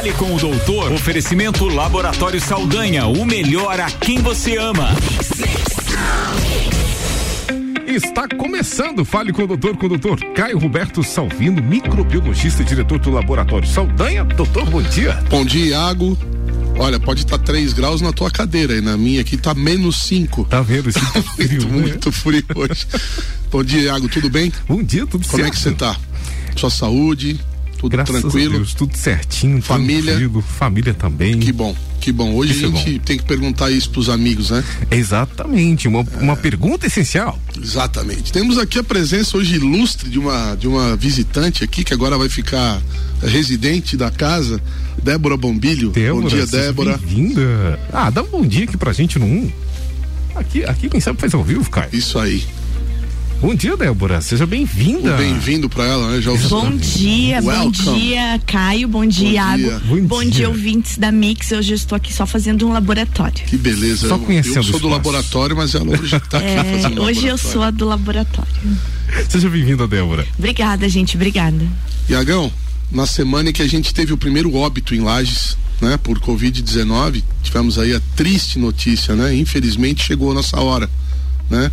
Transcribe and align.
Fale 0.00 0.12
com 0.14 0.34
o 0.34 0.38
doutor. 0.38 0.92
Oferecimento 0.92 1.66
Laboratório 1.66 2.40
Saldanha, 2.40 3.04
o 3.04 3.22
melhor 3.26 3.78
a 3.78 3.90
quem 3.90 4.18
você 4.22 4.56
ama. 4.56 4.88
Está 7.86 8.26
começando, 8.26 9.04
fale 9.04 9.30
com 9.30 9.42
o 9.42 9.46
doutor, 9.46 9.76
com 9.76 9.84
o 9.84 9.88
doutor 9.90 10.18
Caio 10.32 10.58
Roberto 10.58 11.04
Salvino, 11.04 11.62
microbiologista 11.62 12.62
e 12.62 12.64
diretor 12.64 12.98
do 12.98 13.10
Laboratório 13.10 13.68
Saldanha. 13.68 14.24
Doutor, 14.24 14.64
bom 14.70 14.80
dia. 14.80 15.22
Bom 15.28 15.44
dia, 15.44 15.66
Iago. 15.66 16.16
Olha, 16.78 16.98
pode 16.98 17.20
estar 17.20 17.36
tá 17.36 17.44
3 17.44 17.74
graus 17.74 18.00
na 18.00 18.10
tua 18.10 18.30
cadeira 18.30 18.72
e 18.72 18.80
na 18.80 18.96
minha 18.96 19.20
aqui 19.20 19.36
tá 19.36 19.52
menos 19.52 20.02
5. 20.04 20.44
Tá 20.44 20.62
vendo? 20.62 20.88
Isso 20.88 20.98
tá 21.12 21.22
frio, 21.22 21.50
muito, 21.50 21.68
né? 21.68 21.78
muito 21.78 22.10
frio 22.10 22.44
hoje. 22.54 22.86
Bom 23.50 23.62
dia, 23.62 23.82
Iago, 23.82 24.08
tudo 24.08 24.30
bem? 24.30 24.50
Bom 24.66 24.82
dia, 24.82 25.06
tudo 25.06 25.26
Como 25.26 25.36
certo. 25.36 25.36
Como 25.36 25.46
é 25.46 25.50
que 25.50 25.58
você 25.58 25.72
tá? 25.72 25.94
Sua 26.56 26.70
saúde? 26.70 27.38
Tudo 27.80 27.92
Graças 27.92 28.20
tranquilo? 28.20 28.58
Deus, 28.58 28.74
tudo 28.74 28.94
certinho, 28.94 29.62
família, 29.62 30.12
tranquilo, 30.12 30.42
família 30.42 30.92
também. 30.92 31.38
Que 31.38 31.50
bom, 31.50 31.74
que 31.98 32.12
bom. 32.12 32.34
Hoje 32.34 32.52
isso 32.52 32.66
a 32.66 32.68
gente 32.68 32.96
é 32.96 32.98
tem 32.98 33.16
que 33.16 33.24
perguntar 33.24 33.70
isso 33.70 33.88
pros 33.88 34.10
amigos, 34.10 34.50
né? 34.50 34.62
Exatamente, 34.90 35.88
uma, 35.88 36.00
é... 36.00 36.22
uma 36.22 36.36
pergunta 36.36 36.86
essencial. 36.86 37.40
Exatamente. 37.58 38.30
Temos 38.32 38.58
aqui 38.58 38.78
a 38.78 38.82
presença 38.82 39.34
hoje 39.38 39.54
ilustre 39.54 40.10
de 40.10 40.18
uma 40.18 40.54
de 40.56 40.68
uma 40.68 40.94
visitante 40.94 41.64
aqui 41.64 41.82
que 41.82 41.94
agora 41.94 42.18
vai 42.18 42.28
ficar 42.28 42.82
residente 43.22 43.96
da 43.96 44.10
casa, 44.10 44.60
Débora 45.02 45.38
Bombilho. 45.38 45.88
Débora, 45.88 46.20
bom 46.20 46.28
dia, 46.28 46.46
Débora. 46.46 46.98
Bem-vinda. 46.98 47.80
Ah, 47.90 48.10
dá 48.10 48.22
um 48.22 48.28
bom 48.28 48.46
dia 48.46 48.64
aqui 48.64 48.76
pra 48.76 48.92
gente 48.92 49.18
no 49.18 49.24
1. 49.24 49.52
Aqui, 50.34 50.64
aqui 50.66 50.86
quem 50.90 51.00
sabe 51.00 51.18
faz 51.18 51.32
ao 51.32 51.42
vivo, 51.42 51.68
cara. 51.70 51.88
Isso 51.94 52.18
aí. 52.18 52.44
Bom 53.40 53.54
dia, 53.54 53.74
Débora. 53.74 54.20
Seja 54.20 54.44
bem-vinda. 54.44 55.16
Bem-vindo 55.16 55.66
para 55.66 55.84
ela, 55.84 56.10
né? 56.10 56.20
Já 56.20 56.30
bom 56.30 56.76
dia, 56.76 57.40
Welcome. 57.40 57.72
bom 57.72 57.94
dia, 57.96 58.40
Caio. 58.46 58.86
Bom 58.86 59.06
dia, 59.06 59.30
Iago. 59.30 59.80
Bom, 59.86 60.00
bom 60.02 60.20
dia. 60.20 60.30
dia, 60.30 60.48
ouvintes 60.50 60.98
da 60.98 61.10
Mix. 61.10 61.50
Hoje 61.50 61.72
eu 61.72 61.76
estou 61.76 61.96
aqui 61.96 62.12
só 62.12 62.26
fazendo 62.26 62.68
um 62.68 62.72
laboratório. 62.72 63.42
Que 63.46 63.56
beleza. 63.56 64.08
Só 64.08 64.18
conhecendo 64.18 64.58
Eu 64.58 64.62
sou 64.64 64.80
do 64.80 64.88
laboratório, 64.88 65.56
mas 65.56 65.74
ela 65.74 65.98
hoje 65.98 66.16
está 66.16 66.36
aqui 66.36 66.46
é, 66.48 66.64
fazendo 66.64 67.02
Hoje 67.02 67.26
eu 67.26 67.38
sou 67.38 67.62
a 67.62 67.70
do 67.70 67.86
laboratório. 67.86 68.52
Seja 69.26 69.48
bem-vinda, 69.48 69.88
Débora. 69.88 70.26
Obrigada, 70.38 70.86
gente. 70.86 71.16
Obrigada. 71.16 71.66
Iagão, 72.10 72.52
na 72.92 73.06
semana 73.06 73.48
em 73.48 73.52
que 73.54 73.62
a 73.62 73.68
gente 73.68 73.94
teve 73.94 74.12
o 74.12 74.18
primeiro 74.18 74.54
óbito 74.54 74.94
em 74.94 75.00
Lages, 75.00 75.56
né, 75.80 75.96
por 75.96 76.20
Covid-19, 76.20 77.22
tivemos 77.42 77.78
aí 77.78 77.94
a 77.94 78.00
triste 78.14 78.58
notícia, 78.58 79.16
né? 79.16 79.34
Infelizmente 79.34 80.04
chegou 80.04 80.30
a 80.30 80.34
nossa 80.34 80.60
hora, 80.60 80.90
né? 81.48 81.70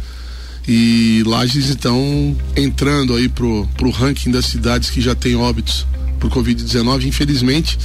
E 0.68 1.24
Lages 1.26 1.70
então 1.70 2.36
entrando 2.56 3.16
aí 3.16 3.30
pro, 3.30 3.68
pro 3.78 3.90
ranking 3.90 4.32
das 4.32 4.46
cidades 4.46 4.90
que 4.90 5.00
já 5.00 5.16
tem 5.16 5.36
óbitos 5.36 5.86
por 6.20 6.30
Covid-19, 6.30 7.06
infelizmente. 7.06 7.78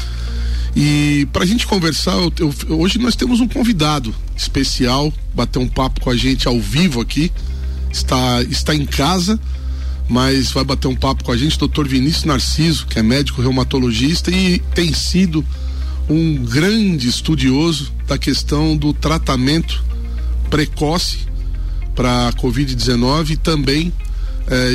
E 0.75 1.29
para 1.33 1.45
a 1.45 1.47
gente 1.47 1.67
conversar, 1.67 2.15
eu, 2.15 2.33
eu, 2.39 2.81
hoje 2.81 2.99
nós 2.99 3.15
temos 3.15 3.41
um 3.41 3.47
convidado 3.47 4.13
especial, 4.37 5.13
bater 5.35 5.59
um 5.59 5.69
papo 5.69 6.01
com 6.01 6.11
a 6.11 6.17
gente 6.17 6.49
ao 6.49 6.59
vivo 6.59 7.01
aqui. 7.01 7.31
Está, 7.93 8.43
está 8.43 8.75
em 8.75 8.87
casa, 8.87 9.39
mas 10.09 10.51
vai 10.51 10.65
bater 10.65 10.89
um 10.89 10.97
papo 10.97 11.23
com 11.23 11.31
a 11.31 11.37
gente, 11.37 11.59
doutor 11.59 11.87
Vinícius 11.87 12.25
Narciso, 12.25 12.87
que 12.87 12.99
é 12.99 13.03
médico 13.03 13.43
reumatologista 13.43 14.31
e 14.31 14.59
tem 14.75 14.93
sido 14.93 15.45
um 16.09 16.37
grande 16.37 17.07
estudioso 17.07 17.93
da 18.09 18.19
questão 18.19 18.77
do 18.77 18.93
tratamento 18.93 19.85
precoce 20.51 21.19
para 21.95 22.29
a 22.29 22.33
Covid-19 22.33 23.31
e 23.31 23.37
também 23.37 23.93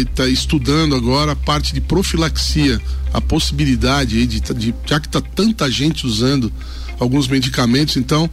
está 0.01 0.25
é, 0.25 0.29
estudando 0.29 0.95
agora 0.95 1.33
a 1.33 1.35
parte 1.35 1.73
de 1.73 1.81
profilaxia, 1.81 2.81
a 3.13 3.19
possibilidade 3.19 4.25
de, 4.25 4.39
de 4.39 4.75
já 4.85 4.99
que 4.99 5.07
está 5.07 5.21
tanta 5.21 5.69
gente 5.69 6.05
usando 6.05 6.51
alguns 6.99 7.27
medicamentos, 7.27 7.97
então 7.97 8.29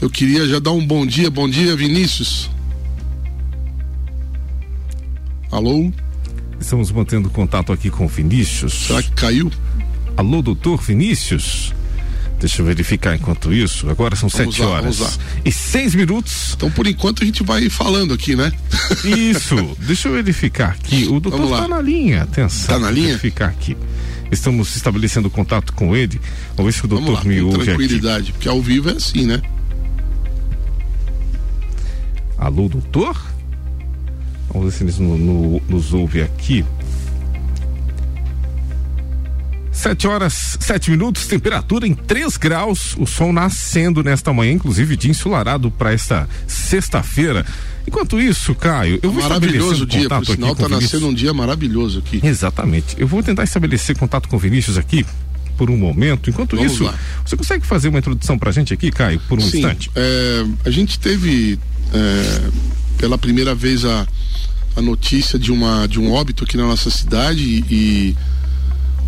eu 0.00 0.08
queria 0.08 0.46
já 0.46 0.58
dar 0.58 0.72
um 0.72 0.86
bom 0.86 1.06
dia, 1.06 1.30
bom 1.30 1.48
dia 1.48 1.76
Vinícius. 1.76 2.50
Alô? 5.50 5.90
Estamos 6.60 6.90
mantendo 6.90 7.30
contato 7.30 7.72
aqui 7.72 7.90
com 7.90 8.06
o 8.06 8.08
Vinícius. 8.08 8.86
Será 8.86 9.02
que 9.02 9.10
caiu? 9.12 9.50
Alô, 10.16 10.40
doutor 10.42 10.80
Vinícius? 10.80 11.74
Deixa 12.38 12.60
eu 12.60 12.66
verificar 12.66 13.14
enquanto 13.14 13.52
isso. 13.52 13.88
Agora 13.88 14.14
são 14.14 14.28
vamos 14.28 14.54
sete 14.54 14.62
lá, 14.62 14.72
horas 14.72 15.18
e 15.44 15.50
seis 15.50 15.94
minutos. 15.94 16.52
Então, 16.54 16.70
por 16.70 16.86
enquanto, 16.86 17.22
a 17.22 17.26
gente 17.26 17.42
vai 17.42 17.68
falando 17.70 18.12
aqui, 18.12 18.36
né? 18.36 18.52
Isso. 19.04 19.76
Deixa 19.80 20.08
eu 20.08 20.12
verificar 20.12 20.70
aqui. 20.70 21.06
O 21.06 21.18
doutor 21.18 21.44
está 21.44 21.68
na 21.68 21.80
linha. 21.80 22.22
Atenção. 22.22 22.60
Está 22.60 22.78
na 22.78 22.90
linha? 22.90 23.08
verificar 23.08 23.48
aqui. 23.48 23.76
Estamos 24.30 24.74
estabelecendo 24.76 25.30
contato 25.30 25.72
com 25.72 25.96
ele. 25.96 26.20
Vamos 26.56 26.74
ver 26.74 26.78
se 26.78 26.84
o 26.84 26.88
doutor 26.88 27.12
lá, 27.14 27.24
me 27.24 27.40
ouve 27.40 27.64
tranquilidade, 27.64 28.24
aqui. 28.24 28.32
porque 28.32 28.48
ao 28.48 28.60
vivo 28.60 28.90
é 28.90 28.92
assim, 28.92 29.24
né? 29.24 29.40
Alô, 32.36 32.68
doutor? 32.68 33.16
Vamos 34.48 34.72
ver 34.72 34.78
se 34.78 34.84
eles 34.84 34.98
no, 34.98 35.16
no, 35.16 35.62
nos 35.68 35.94
ouve 35.94 36.20
aqui. 36.22 36.64
Sete 39.76 40.08
horas, 40.08 40.56
sete 40.58 40.90
minutos, 40.90 41.26
temperatura 41.26 41.86
em 41.86 41.92
3 41.94 42.38
graus, 42.38 42.96
o 42.98 43.04
sol 43.06 43.30
nascendo 43.30 44.02
nesta 44.02 44.32
manhã, 44.32 44.52
inclusive 44.52 44.96
dia 44.96 45.10
ensolarado 45.10 45.70
para 45.70 45.92
esta 45.92 46.26
sexta-feira. 46.46 47.44
Enquanto 47.86 48.18
isso, 48.18 48.54
Caio, 48.54 48.98
eu 49.02 49.12
vou 49.12 49.22
maravilhoso 49.22 49.84
um 49.84 49.86
dia, 49.86 50.08
por 50.08 50.24
sinal 50.24 50.56
tá 50.56 50.66
nascendo 50.66 51.06
um 51.06 51.12
dia 51.12 51.34
maravilhoso 51.34 51.98
aqui. 51.98 52.26
Exatamente. 52.26 52.96
Eu 52.98 53.06
vou 53.06 53.22
tentar 53.22 53.44
estabelecer 53.44 53.98
contato 53.98 54.30
com 54.30 54.36
o 54.36 54.38
Vinícius 54.38 54.78
aqui 54.78 55.04
por 55.58 55.70
um 55.70 55.76
momento. 55.76 56.30
Enquanto 56.30 56.56
Vamos 56.56 56.72
isso, 56.72 56.84
lá. 56.84 56.94
você 57.24 57.36
consegue 57.36 57.66
fazer 57.66 57.88
uma 57.88 57.98
introdução 57.98 58.38
pra 58.38 58.50
gente 58.50 58.72
aqui, 58.72 58.90
Caio, 58.90 59.20
por 59.28 59.38
um 59.38 59.42
Sim, 59.42 59.58
instante? 59.58 59.90
É, 59.94 60.46
a 60.64 60.70
gente 60.70 60.98
teve 60.98 61.58
é, 61.92 62.50
pela 62.96 63.18
primeira 63.18 63.54
vez 63.54 63.84
a, 63.84 64.06
a 64.74 64.80
notícia 64.80 65.38
de 65.38 65.52
uma 65.52 65.86
de 65.86 66.00
um 66.00 66.12
óbito 66.12 66.44
aqui 66.44 66.56
na 66.56 66.64
nossa 66.64 66.90
cidade 66.90 67.42
e, 67.42 67.64
e 67.70 68.16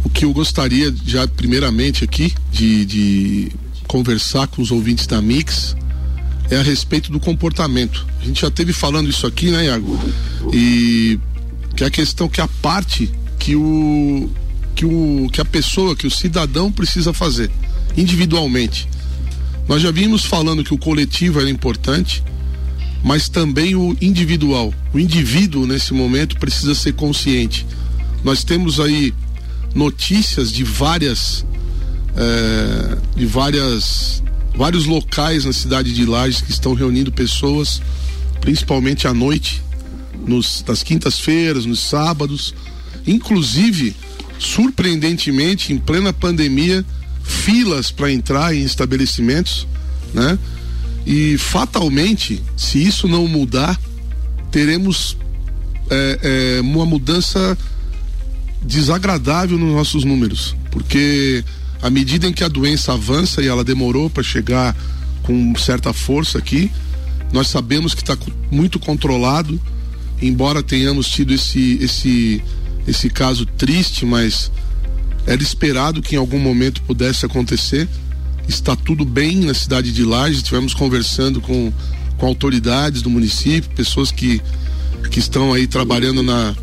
o 0.04 0.08
que 0.08 0.24
eu 0.24 0.32
gostaria 0.32 0.94
já 1.04 1.26
primeiramente 1.26 2.04
aqui 2.04 2.32
de, 2.50 2.84
de 2.84 3.52
conversar 3.86 4.46
com 4.48 4.62
os 4.62 4.70
ouvintes 4.70 5.06
da 5.06 5.20
Mix 5.20 5.76
é 6.50 6.56
a 6.56 6.62
respeito 6.62 7.12
do 7.12 7.20
comportamento. 7.20 8.06
A 8.20 8.24
gente 8.24 8.40
já 8.40 8.50
teve 8.50 8.72
falando 8.72 9.08
isso 9.10 9.26
aqui, 9.26 9.50
né, 9.50 9.66
Iago? 9.66 9.98
E 10.52 11.18
que 11.76 11.84
é 11.84 11.86
a 11.86 11.90
questão 11.90 12.28
que 12.28 12.40
a 12.40 12.48
parte 12.48 13.10
que 13.38 13.54
o 13.54 14.30
que 14.74 14.84
o 14.84 15.28
que 15.32 15.40
a 15.40 15.44
pessoa, 15.44 15.94
que 15.94 16.06
o 16.06 16.10
cidadão 16.10 16.70
precisa 16.72 17.12
fazer 17.12 17.50
individualmente. 17.96 18.88
Nós 19.68 19.82
já 19.82 19.90
vimos 19.90 20.24
falando 20.24 20.64
que 20.64 20.72
o 20.72 20.78
coletivo 20.78 21.40
era 21.40 21.50
importante, 21.50 22.22
mas 23.04 23.28
também 23.28 23.74
o 23.74 23.96
individual. 24.00 24.72
O 24.94 24.98
indivíduo 24.98 25.66
nesse 25.66 25.92
momento 25.92 26.38
precisa 26.38 26.74
ser 26.74 26.94
consciente. 26.94 27.66
Nós 28.24 28.42
temos 28.44 28.80
aí 28.80 29.12
notícias 29.74 30.52
de 30.52 30.64
várias 30.64 31.44
é, 32.16 32.98
de 33.16 33.26
várias 33.26 34.22
vários 34.54 34.86
locais 34.86 35.44
na 35.44 35.52
cidade 35.52 35.92
de 35.92 36.04
Lages 36.04 36.40
que 36.40 36.50
estão 36.50 36.74
reunindo 36.74 37.12
pessoas, 37.12 37.80
principalmente 38.40 39.06
à 39.06 39.14
noite, 39.14 39.62
nos, 40.26 40.64
nas 40.66 40.82
quintas-feiras, 40.82 41.64
nos 41.64 41.78
sábados, 41.78 42.54
inclusive 43.06 43.94
surpreendentemente 44.38 45.72
em 45.72 45.78
plena 45.78 46.12
pandemia, 46.12 46.84
filas 47.22 47.90
para 47.90 48.10
entrar 48.10 48.54
em 48.54 48.62
estabelecimentos, 48.62 49.66
né? 50.12 50.38
E 51.06 51.38
fatalmente, 51.38 52.42
se 52.56 52.84
isso 52.84 53.08
não 53.08 53.26
mudar, 53.26 53.80
teremos 54.50 55.16
é, 55.88 56.58
é, 56.58 56.60
uma 56.60 56.84
mudança 56.84 57.56
desagradável 58.62 59.56
nos 59.58 59.72
nossos 59.74 60.04
números, 60.04 60.56
porque 60.70 61.44
à 61.80 61.88
medida 61.88 62.26
em 62.26 62.32
que 62.32 62.42
a 62.42 62.48
doença 62.48 62.92
avança 62.92 63.42
e 63.42 63.46
ela 63.46 63.64
demorou 63.64 64.10
para 64.10 64.22
chegar 64.22 64.76
com 65.22 65.54
certa 65.56 65.92
força 65.92 66.38
aqui, 66.38 66.70
nós 67.32 67.48
sabemos 67.48 67.94
que 67.94 68.00
está 68.00 68.16
muito 68.50 68.78
controlado, 68.78 69.60
embora 70.20 70.62
tenhamos 70.62 71.08
tido 71.08 71.32
esse 71.32 71.78
esse 71.80 72.42
esse 72.86 73.10
caso 73.10 73.44
triste, 73.44 74.06
mas 74.06 74.50
era 75.26 75.42
esperado 75.42 76.00
que 76.00 76.14
em 76.14 76.18
algum 76.18 76.38
momento 76.38 76.80
pudesse 76.82 77.26
acontecer. 77.26 77.86
Está 78.48 78.74
tudo 78.74 79.04
bem 79.04 79.36
na 79.36 79.52
cidade 79.52 79.92
de 79.92 80.02
Lages, 80.02 80.38
estivemos 80.38 80.72
conversando 80.72 81.38
com, 81.38 81.70
com 82.16 82.26
autoridades 82.26 83.02
do 83.02 83.10
município, 83.10 83.68
pessoas 83.76 84.10
que, 84.10 84.40
que 85.10 85.18
estão 85.18 85.52
aí 85.52 85.66
trabalhando 85.66 86.22
na, 86.22 86.56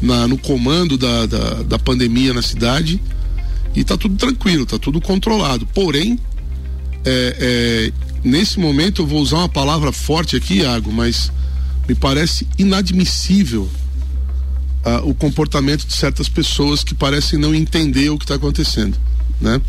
na, 0.00 0.26
no 0.26 0.38
comando 0.38 0.96
da, 0.96 1.26
da, 1.26 1.62
da 1.62 1.78
pandemia 1.78 2.32
na 2.32 2.42
cidade 2.42 3.00
e 3.74 3.80
está 3.80 3.96
tudo 3.96 4.16
tranquilo, 4.16 4.64
está 4.64 4.78
tudo 4.78 5.00
controlado. 5.00 5.66
Porém, 5.66 6.18
é, 7.04 7.36
é, 7.38 7.92
nesse 8.24 8.58
momento 8.58 9.02
eu 9.02 9.06
vou 9.06 9.20
usar 9.20 9.38
uma 9.38 9.48
palavra 9.48 9.92
forte 9.92 10.36
aqui, 10.36 10.60
Iago, 10.60 10.92
mas 10.92 11.30
me 11.88 11.94
parece 11.94 12.46
inadmissível 12.58 13.68
uh, 14.84 15.08
o 15.08 15.14
comportamento 15.14 15.86
de 15.86 15.92
certas 15.92 16.28
pessoas 16.28 16.84
que 16.84 16.94
parecem 16.94 17.38
não 17.38 17.54
entender 17.54 18.10
o 18.10 18.18
que 18.18 18.24
está 18.24 18.34
acontecendo, 18.34 18.96
né? 19.40 19.60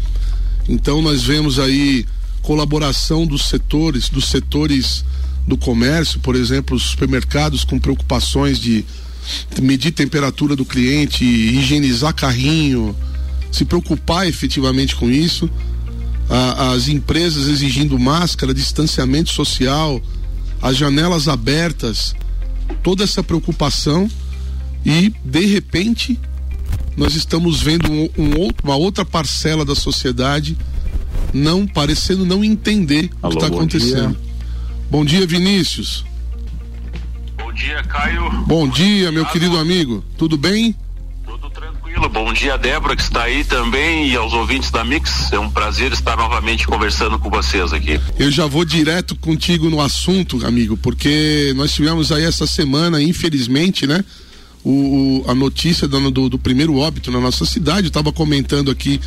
Então 0.67 1.01
nós 1.01 1.23
vemos 1.23 1.59
aí 1.59 2.05
colaboração 2.41 3.25
dos 3.25 3.47
setores, 3.47 4.09
dos 4.09 4.25
setores 4.25 5.03
do 5.47 5.57
comércio, 5.57 6.19
por 6.19 6.35
exemplo, 6.35 6.75
os 6.75 6.83
supermercados 6.83 7.63
com 7.63 7.79
preocupações 7.79 8.59
de 8.59 8.85
medir 9.61 9.91
temperatura 9.91 10.55
do 10.55 10.65
cliente, 10.65 11.23
higienizar 11.23 12.13
carrinho, 12.13 12.95
se 13.51 13.65
preocupar 13.65 14.27
efetivamente 14.27 14.95
com 14.95 15.09
isso. 15.09 15.49
as 16.73 16.87
empresas 16.87 17.47
exigindo 17.47 17.99
máscara, 17.99 18.53
distanciamento 18.53 19.29
social, 19.31 20.01
as 20.61 20.77
janelas 20.77 21.27
abertas, 21.27 22.15
toda 22.81 23.03
essa 23.03 23.21
preocupação 23.21 24.09
e 24.85 25.13
de 25.23 25.45
repente 25.45 26.19
nós 26.95 27.15
estamos 27.15 27.61
vendo 27.61 27.91
um, 27.91 28.09
um, 28.17 28.49
uma 28.63 28.75
outra 28.75 29.05
parcela 29.05 29.63
da 29.63 29.75
sociedade 29.75 30.57
não 31.33 31.65
parecendo 31.65 32.25
não 32.25 32.43
entender 32.43 33.09
Alô, 33.21 33.35
o 33.35 33.37
que 33.37 33.43
está 33.43 33.55
acontecendo. 33.55 34.15
Dia. 34.15 34.31
Bom 34.89 35.05
dia, 35.05 35.25
Vinícius. 35.25 36.03
Bom 37.51 37.57
dia, 37.57 37.83
Caio. 37.83 38.31
Bom 38.47 38.67
dia, 38.69 39.11
meu 39.11 39.25
querido 39.25 39.57
amigo. 39.57 40.01
Tudo 40.17 40.37
bem? 40.37 40.73
Tudo 41.25 41.49
tranquilo. 41.49 42.07
Bom 42.07 42.31
dia, 42.31 42.57
Débora, 42.57 42.95
que 42.95 43.01
está 43.01 43.23
aí 43.23 43.43
também, 43.43 44.07
e 44.07 44.15
aos 44.15 44.31
ouvintes 44.31 44.71
da 44.71 44.85
Mix. 44.85 45.33
É 45.33 45.37
um 45.37 45.49
prazer 45.49 45.91
estar 45.91 46.15
novamente 46.15 46.65
conversando 46.65 47.19
com 47.19 47.29
vocês 47.29 47.73
aqui. 47.73 47.99
Eu 48.17 48.31
já 48.31 48.45
vou 48.45 48.63
direto 48.63 49.17
contigo 49.17 49.69
no 49.69 49.81
assunto, 49.81 50.45
amigo, 50.47 50.77
porque 50.77 51.51
nós 51.57 51.73
tivemos 51.73 52.09
aí 52.13 52.23
essa 52.23 52.47
semana, 52.47 53.01
infelizmente, 53.01 53.85
né? 53.85 54.05
O, 54.63 55.23
o 55.25 55.29
a 55.29 55.35
notícia 55.35 55.89
do, 55.89 56.09
do, 56.09 56.29
do 56.29 56.39
primeiro 56.39 56.77
óbito 56.77 57.11
na 57.11 57.19
nossa 57.19 57.43
cidade. 57.43 57.87
Estava 57.87 58.13
comentando 58.13 58.71
aqui 58.71 58.97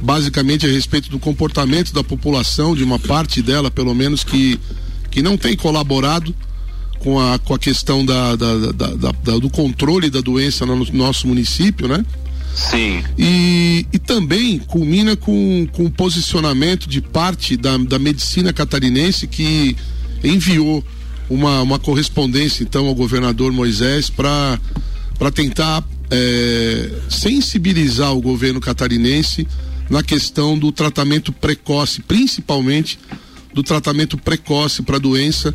basicamente 0.00 0.64
a 0.64 0.70
respeito 0.70 1.10
do 1.10 1.18
comportamento 1.18 1.92
da 1.92 2.02
população, 2.02 2.74
de 2.74 2.82
uma 2.82 2.98
parte 2.98 3.42
dela, 3.42 3.70
pelo 3.70 3.94
menos, 3.94 4.24
que, 4.24 4.58
que 5.10 5.20
não 5.20 5.36
tem 5.36 5.54
colaborado 5.54 6.34
com 7.02 7.18
a, 7.18 7.38
com 7.38 7.54
a 7.54 7.58
questão 7.58 8.06
da, 8.06 8.36
da, 8.36 8.72
da, 8.72 9.12
da 9.12 9.38
do 9.38 9.50
controle 9.50 10.08
da 10.08 10.20
doença 10.20 10.64
no 10.64 10.84
nosso 10.92 11.26
município, 11.26 11.88
né? 11.88 12.04
Sim. 12.54 13.02
E, 13.18 13.86
e 13.92 13.98
também 13.98 14.58
culmina 14.58 15.16
com, 15.16 15.66
com 15.72 15.86
o 15.86 15.90
posicionamento 15.90 16.88
de 16.88 17.00
parte 17.00 17.56
da, 17.56 17.76
da 17.76 17.98
medicina 17.98 18.52
catarinense 18.52 19.26
que 19.26 19.76
enviou 20.22 20.84
uma, 21.28 21.62
uma 21.62 21.78
correspondência 21.78 22.62
então 22.62 22.86
ao 22.86 22.94
governador 22.94 23.52
Moisés 23.52 24.10
para 24.10 24.60
tentar 25.34 25.82
é, 26.10 26.90
sensibilizar 27.08 28.12
o 28.14 28.20
governo 28.20 28.60
catarinense 28.60 29.46
na 29.90 30.02
questão 30.02 30.58
do 30.58 30.70
tratamento 30.70 31.32
precoce, 31.32 32.02
principalmente 32.02 32.98
do 33.52 33.62
tratamento 33.62 34.16
precoce 34.16 34.82
para 34.82 34.96
a 34.96 35.00
doença. 35.00 35.54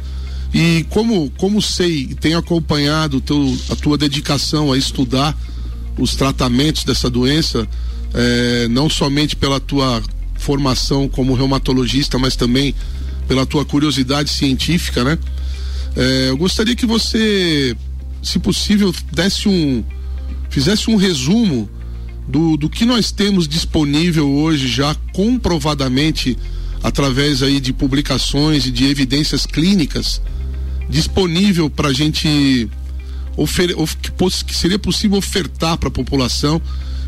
E 0.54 0.86
como, 0.90 1.30
como 1.38 1.62
sei, 1.62 2.16
tenho 2.20 2.38
acompanhado 2.38 3.22
teu, 3.22 3.58
a 3.70 3.76
tua 3.76 3.98
dedicação 3.98 4.72
a 4.72 4.78
estudar 4.78 5.38
os 5.98 6.16
tratamentos 6.16 6.84
dessa 6.84 7.10
doença, 7.10 7.68
eh, 8.14 8.68
não 8.70 8.90
somente 8.90 9.36
pela 9.36 9.60
tua 9.60 10.02
formação 10.36 11.10
como 11.10 11.34
reumatologista, 11.34 12.18
mas 12.18 12.36
também 12.36 12.74
pela 13.28 13.46
tua 13.46 13.66
curiosidade 13.66 14.30
científica, 14.30 15.04
né? 15.04 15.18
Eh, 15.96 16.28
eu 16.30 16.38
gostaria 16.38 16.76
que 16.76 16.86
você, 16.86 17.76
se 18.22 18.40
possível, 18.40 18.94
desse 19.12 19.50
um, 19.50 19.84
fizesse 20.50 20.90
um 20.90 20.96
resumo 20.96 21.70
do, 22.28 22.56
do 22.56 22.70
que 22.70 22.86
nós 22.86 23.12
temos 23.12 23.48
disponível 23.48 24.30
hoje 24.30 24.68
já 24.68 24.96
comprovadamente 25.14 26.38
através 26.84 27.42
aí 27.42 27.60
de 27.60 27.74
publicações 27.74 28.66
e 28.66 28.72
de 28.72 28.86
evidências 28.86 29.46
clínicas 29.46 30.22
disponível 30.90 31.70
para 31.70 31.90
a 31.90 31.94
gente 31.94 32.70
que 34.46 34.56
seria 34.56 34.80
possível 34.80 35.18
ofertar 35.18 35.78
para 35.78 35.90
a 35.90 35.92
população 35.92 36.62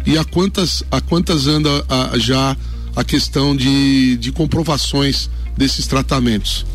e 0.05 0.17
a 0.17 0.23
quantas 0.23 0.83
a 0.91 1.01
quantas 1.01 1.47
anda 1.47 1.69
a, 1.89 2.17
já 2.19 2.55
a 2.95 3.03
questão 3.03 3.55
de, 3.55 4.17
de 4.17 4.31
comprovações 4.31 5.29
desses 5.57 5.87
tratamentos. 5.87 6.65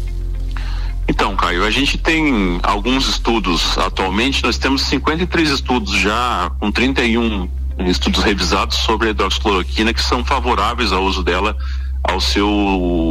Então, 1.07 1.37
Caio, 1.37 1.65
a 1.65 1.71
gente 1.71 1.99
tem 1.99 2.59
alguns 2.63 3.09
estudos 3.09 3.77
atualmente, 3.77 4.43
nós 4.43 4.57
temos 4.57 4.83
53 4.83 5.51
estudos 5.51 5.93
já 5.93 6.51
com 6.59 6.73
31 6.73 7.49
estudos 7.87 8.23
revisados 8.23 8.79
sobre 8.79 9.09
a 9.09 9.11
hidroxicloroquina 9.11 9.93
que 9.93 10.03
são 10.03 10.25
favoráveis 10.25 10.93
ao 10.93 11.05
uso 11.05 11.23
dela 11.23 11.57
ao 12.05 12.21
seu 12.21 12.49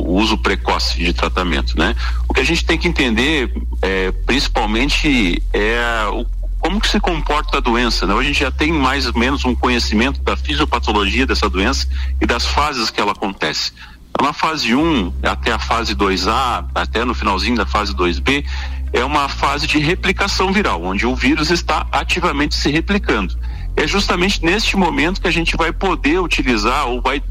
uso 0.07 0.37
precoce 0.37 0.97
de 0.97 1.11
tratamento, 1.13 1.77
né? 1.77 1.95
O 2.29 2.33
que 2.33 2.39
a 2.39 2.45
gente 2.45 2.63
tem 2.63 2.77
que 2.77 2.87
entender, 2.87 3.51
é, 3.81 4.11
principalmente, 4.25 5.41
é 5.51 6.05
o, 6.11 6.25
como 6.59 6.79
que 6.79 6.87
se 6.87 6.99
comporta 6.99 7.57
a 7.57 7.59
doença, 7.59 8.05
né? 8.05 8.13
Hoje 8.13 8.29
a 8.29 8.31
gente 8.31 8.41
já 8.41 8.51
tem 8.51 8.71
mais 8.71 9.07
ou 9.07 9.17
menos 9.17 9.43
um 9.43 9.55
conhecimento 9.55 10.21
da 10.21 10.37
fisiopatologia 10.37 11.25
dessa 11.25 11.49
doença 11.49 11.87
e 12.21 12.25
das 12.25 12.45
fases 12.45 12.89
que 12.89 13.01
ela 13.01 13.11
acontece. 13.11 13.73
Então, 14.11 14.27
na 14.27 14.33
fase 14.33 14.75
1 14.75 15.11
até 15.23 15.51
a 15.51 15.59
fase 15.59 15.95
2A, 15.95 16.67
até 16.75 17.03
no 17.03 17.15
finalzinho 17.15 17.57
da 17.57 17.65
fase 17.65 17.93
2B, 17.93 18.45
é 18.93 19.03
uma 19.03 19.27
fase 19.27 19.65
de 19.65 19.79
replicação 19.79 20.53
viral, 20.53 20.83
onde 20.83 21.07
o 21.07 21.15
vírus 21.15 21.49
está 21.49 21.87
ativamente 21.91 22.55
se 22.55 22.69
replicando 22.69 23.35
é 23.75 23.87
justamente 23.87 24.43
neste 24.43 24.77
momento 24.77 25.21
que 25.21 25.27
a 25.27 25.31
gente 25.31 25.57
vai 25.57 25.71
poder 25.71 26.19
utilizar 26.19 26.87
ou 26.87 27.01
vai 27.01 27.21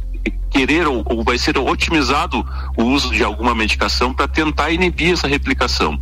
querer 0.51 0.87
ou, 0.87 1.03
ou 1.07 1.25
vai 1.25 1.39
ser 1.39 1.57
otimizado 1.59 2.45
o 2.77 2.85
uso 2.85 3.11
de 3.11 3.25
alguma 3.25 3.55
medicação 3.55 4.13
para 4.13 4.29
tentar 4.29 4.71
inibir 4.71 5.13
essa 5.13 5.27
replicação. 5.27 5.99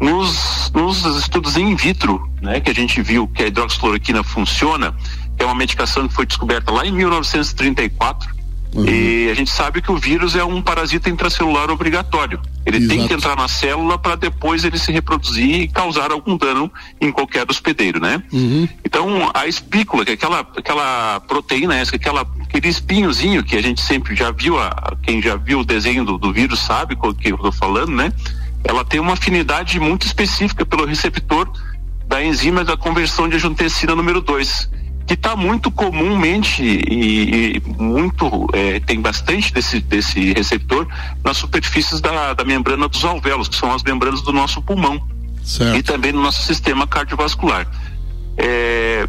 Nos, 0.00 0.70
nos 0.72 1.04
estudos 1.16 1.56
in 1.56 1.74
vitro, 1.74 2.30
né, 2.40 2.60
que 2.60 2.70
a 2.70 2.74
gente 2.74 3.02
viu 3.02 3.26
que 3.26 3.42
a 3.42 3.46
hidroxicloroquina 3.46 4.22
funciona, 4.22 4.94
que 5.36 5.42
é 5.42 5.46
uma 5.46 5.54
medicação 5.54 6.06
que 6.06 6.14
foi 6.14 6.24
descoberta 6.24 6.70
lá 6.70 6.86
em 6.86 6.92
1934, 6.92 8.38
Uhum. 8.74 8.84
E 8.86 9.30
a 9.30 9.34
gente 9.34 9.50
sabe 9.50 9.80
que 9.80 9.90
o 9.90 9.96
vírus 9.96 10.36
é 10.36 10.44
um 10.44 10.60
parasita 10.60 11.08
intracelular 11.08 11.70
obrigatório. 11.70 12.40
Ele 12.66 12.78
Exato. 12.78 12.94
tem 12.94 13.08
que 13.08 13.14
entrar 13.14 13.36
na 13.36 13.48
célula 13.48 13.98
para 13.98 14.14
depois 14.14 14.64
ele 14.64 14.78
se 14.78 14.92
reproduzir 14.92 15.62
e 15.62 15.68
causar 15.68 16.10
algum 16.10 16.36
dano 16.36 16.70
em 17.00 17.10
qualquer 17.10 17.46
hospedeiro, 17.48 17.98
né? 17.98 18.22
Uhum. 18.32 18.68
Então, 18.84 19.30
a 19.32 19.46
espícula, 19.46 20.04
que 20.04 20.10
é 20.10 20.14
aquela, 20.14 20.40
aquela 20.40 21.20
proteína, 21.20 21.76
essa, 21.76 21.96
aquela, 21.96 22.26
aquele 22.48 22.68
espinhozinho 22.68 23.44
que 23.44 23.56
a 23.56 23.62
gente 23.62 23.80
sempre 23.80 24.16
já 24.16 24.30
viu, 24.30 24.58
a, 24.58 24.96
quem 25.02 25.20
já 25.20 25.36
viu 25.36 25.60
o 25.60 25.64
desenho 25.64 26.04
do, 26.04 26.16
do 26.16 26.32
vírus 26.32 26.58
sabe 26.58 26.96
o 26.98 27.14
que 27.14 27.30
eu 27.30 27.36
estou 27.36 27.52
falando, 27.52 27.92
né? 27.92 28.10
Ela 28.64 28.84
tem 28.84 28.98
uma 28.98 29.12
afinidade 29.12 29.78
muito 29.78 30.06
específica 30.06 30.64
pelo 30.64 30.86
receptor 30.86 31.48
da 32.06 32.24
enzima 32.24 32.64
da 32.64 32.76
conversão 32.76 33.28
de 33.28 33.36
angiotensina 33.36 33.94
número 33.94 34.20
2 34.20 34.70
que 35.06 35.14
está 35.14 35.34
muito 35.34 35.70
comumente 35.70 36.62
e, 36.62 37.56
e 37.56 37.62
muito 37.78 38.46
é, 38.52 38.78
tem 38.80 39.00
bastante 39.00 39.52
desse, 39.54 39.80
desse 39.80 40.34
receptor 40.34 40.86
nas 41.24 41.38
superfícies 41.38 41.98
da, 41.98 42.34
da 42.34 42.44
membrana 42.44 42.86
dos 42.88 43.02
alvéolos, 43.06 43.48
que 43.48 43.56
são 43.56 43.72
as 43.72 43.82
membranas 43.82 44.20
do 44.20 44.34
nosso 44.34 44.60
pulmão 44.60 45.02
certo. 45.42 45.78
e 45.78 45.82
também 45.82 46.12
no 46.12 46.20
nosso 46.20 46.42
sistema 46.42 46.86
cardiovascular. 46.86 47.66
É, 48.36 49.08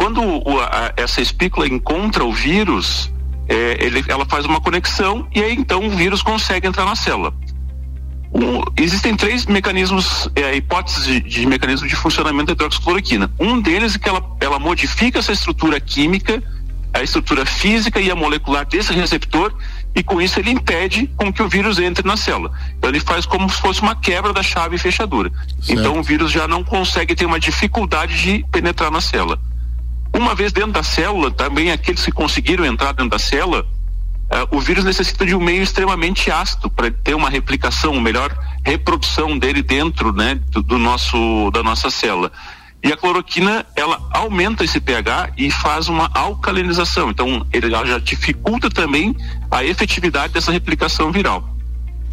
quando 0.00 0.22
o, 0.22 0.58
a, 0.58 0.94
essa 0.96 1.20
espícula 1.20 1.68
encontra 1.68 2.24
o 2.24 2.32
vírus, 2.32 3.12
é, 3.46 3.76
ele, 3.84 4.02
ela 4.08 4.24
faz 4.24 4.46
uma 4.46 4.58
conexão 4.58 5.28
e 5.34 5.42
aí 5.42 5.52
então 5.52 5.86
o 5.86 5.90
vírus 5.90 6.22
consegue 6.22 6.66
entrar 6.66 6.86
na 6.86 6.96
célula. 6.96 7.34
Um, 8.32 8.62
existem 8.78 9.14
três 9.14 9.44
mecanismos, 9.44 10.26
é, 10.34 10.56
hipóteses 10.56 11.04
de, 11.04 11.20
de, 11.20 11.46
mecanismo 11.46 11.86
de 11.86 11.94
funcionamento 11.94 12.46
da 12.46 12.52
hidroxicloroquina. 12.52 13.30
Um 13.38 13.60
deles 13.60 13.94
é 13.94 13.98
que 13.98 14.08
ela, 14.08 14.24
ela 14.40 14.58
modifica 14.58 15.18
essa 15.18 15.32
estrutura 15.32 15.78
química, 15.78 16.42
a 16.94 17.02
estrutura 17.02 17.44
física 17.44 18.00
e 18.00 18.10
a 18.10 18.16
molecular 18.16 18.64
desse 18.64 18.94
receptor 18.94 19.54
e 19.94 20.02
com 20.02 20.18
isso 20.22 20.40
ele 20.40 20.50
impede 20.50 21.08
com 21.14 21.30
que 21.30 21.42
o 21.42 21.48
vírus 21.48 21.78
entre 21.78 22.06
na 22.08 22.16
célula. 22.16 22.50
Então 22.78 22.88
ele 22.88 23.00
faz 23.00 23.26
como 23.26 23.50
se 23.50 23.60
fosse 23.60 23.82
uma 23.82 23.94
quebra 23.94 24.32
da 24.32 24.42
chave 24.42 24.78
fechadura. 24.78 25.30
Certo. 25.60 25.78
Então 25.78 25.98
o 25.98 26.02
vírus 26.02 26.32
já 26.32 26.48
não 26.48 26.64
consegue 26.64 27.14
ter 27.14 27.26
uma 27.26 27.38
dificuldade 27.38 28.18
de 28.18 28.46
penetrar 28.50 28.90
na 28.90 29.02
célula. 29.02 29.38
Uma 30.14 30.34
vez 30.34 30.52
dentro 30.52 30.72
da 30.72 30.82
célula, 30.82 31.30
também 31.30 31.70
aqueles 31.70 32.04
que 32.04 32.12
conseguiram 32.12 32.64
entrar 32.64 32.92
dentro 32.92 33.10
da 33.10 33.18
célula, 33.18 33.66
Uh, 34.30 34.56
o 34.56 34.60
vírus 34.60 34.84
necessita 34.84 35.26
de 35.26 35.34
um 35.34 35.40
meio 35.40 35.60
extremamente 35.60 36.30
ácido 36.30 36.70
para 36.70 36.88
ter 36.88 37.14
uma 37.14 37.28
replicação, 37.28 37.94
uma 37.94 38.00
melhor 38.00 38.32
reprodução 38.64 39.36
dele 39.36 39.60
dentro, 39.60 40.12
né, 40.12 40.36
do, 40.50 40.62
do, 40.62 40.78
nosso 40.78 41.50
da 41.50 41.64
nossa 41.64 41.90
célula. 41.90 42.30
E 42.80 42.92
a 42.92 42.96
cloroquina 42.96 43.66
ela 43.74 44.00
aumenta 44.12 44.62
esse 44.62 44.80
pH 44.80 45.32
e 45.36 45.50
faz 45.50 45.88
uma 45.88 46.08
alcalinização. 46.14 47.10
Então, 47.10 47.44
ele 47.52 47.68
já 47.70 47.98
dificulta 47.98 48.70
também 48.70 49.16
a 49.50 49.64
efetividade 49.64 50.32
dessa 50.32 50.52
replicação 50.52 51.10
viral. 51.10 51.56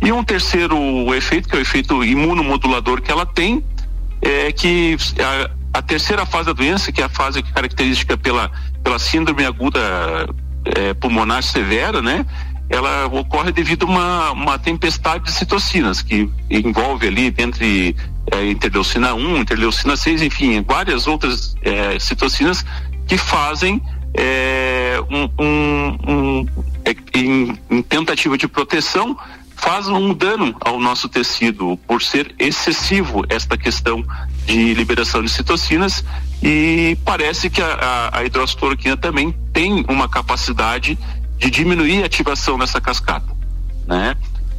E 0.01 0.11
um 0.11 0.23
terceiro 0.23 0.75
efeito, 1.13 1.47
que 1.47 1.55
é 1.55 1.59
o 1.59 1.61
efeito 1.61 2.03
imunomodulador 2.03 2.99
que 2.99 3.11
ela 3.11 3.27
tem, 3.27 3.63
é 4.21 4.51
que 4.51 4.97
a, 5.19 5.51
a 5.73 5.81
terceira 5.81 6.25
fase 6.25 6.45
da 6.47 6.53
doença, 6.53 6.91
que 6.91 7.01
é 7.01 7.05
a 7.05 7.09
fase 7.09 7.43
característica 7.43 8.17
pela, 8.17 8.51
pela 8.83 8.99
síndrome 8.99 9.45
aguda 9.45 9.79
é, 10.65 10.93
pulmonar 10.93 11.43
severa, 11.43 12.01
né? 12.01 12.25
ela 12.69 13.05
ocorre 13.07 13.51
devido 13.51 13.85
a 13.85 13.89
uma, 13.89 14.31
uma 14.31 14.59
tempestade 14.59 15.25
de 15.25 15.31
citocinas 15.31 16.01
que 16.01 16.29
envolve 16.49 17.07
ali 17.07 17.33
entre 17.37 17.95
é, 18.31 18.49
interleucina 18.49 19.13
1, 19.13 19.37
interleucina 19.37 19.95
6, 19.95 20.21
enfim, 20.21 20.61
várias 20.67 21.07
outras 21.07 21.55
é, 21.61 21.97
citocinas 21.97 22.65
que 23.07 23.17
fazem 23.17 23.81
é, 24.13 24.99
um, 25.09 25.43
um, 25.43 25.97
um 26.07 26.45
é, 26.83 26.95
em, 27.17 27.57
em, 27.69 27.81
tentativa 27.81 28.37
de 28.37 28.47
proteção 28.47 29.17
faz 29.67 29.89
um 29.89 30.13
dano 30.13 30.55
ao 30.61 30.79
nosso 30.79 31.09
tecido 31.09 31.77
por 31.85 32.01
ser 32.01 32.33
excessivo 32.39 33.25
esta 33.27 33.57
questão 33.57 34.01
de 34.45 34.73
liberação 34.73 35.21
de 35.21 35.27
citocinas 35.27 36.05
e 36.41 36.97
parece 37.03 37.49
que 37.49 37.61
a, 37.61 38.09
a, 38.13 38.21
a 38.21 38.95
também 38.95 39.35
tem 39.51 39.83
uma 39.89 40.07
capacidade 40.07 40.97
de 41.37 41.49
diminuir 41.49 42.01
a 42.01 42.05
ativação 42.05 42.57
nessa 42.57 42.79
cascata, 42.79 43.27
né? 43.85 44.15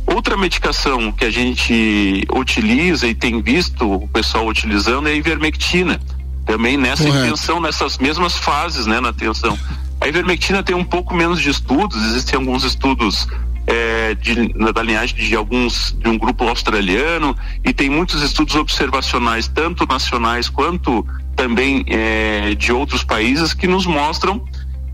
Outra 0.07 0.37
medicação 0.37 1.11
que 1.11 1.25
a 1.25 1.31
gente 1.31 2.27
utiliza 2.31 3.07
e 3.07 3.15
tem 3.15 3.41
visto 3.41 3.91
o 3.91 4.09
pessoal 4.09 4.47
utilizando 4.47 5.09
é 5.09 5.13
a 5.13 5.15
ivermectina, 5.15 5.99
também 6.45 6.77
nessa 6.77 7.05
Correto. 7.05 7.25
intenção, 7.29 7.61
nessas 7.61 7.97
mesmas 7.97 8.37
fases, 8.37 8.85
né, 8.85 9.01
na 9.01 9.09
atenção. 9.09 9.59
A 10.03 10.07
ivermectina 10.07 10.63
tem 10.63 10.77
um 10.77 10.85
pouco 10.85 11.15
menos 11.15 11.41
de 11.41 11.49
estudos, 11.49 11.97
existem 12.05 12.39
alguns 12.39 12.63
estudos 12.63 13.27
é, 13.69 14.15
de, 14.15 14.49
da 14.73 14.83
linhagem 14.83 15.15
de 15.15 15.37
alguns 15.37 15.95
de 16.01 16.09
um 16.09 16.17
grupo 16.17 16.49
australiano 16.49 17.37
e 17.63 17.73
tem 17.73 17.91
muitos 17.91 18.23
estudos 18.23 18.55
observacionais 18.55 19.47
tanto 19.47 19.87
nacionais 19.87 20.49
quanto 20.49 21.07
também 21.37 21.85
é, 21.87 22.55
de 22.55 22.73
outros 22.73 23.05
países 23.05 23.53
que 23.53 23.67
nos 23.67 23.85
mostram 23.85 24.43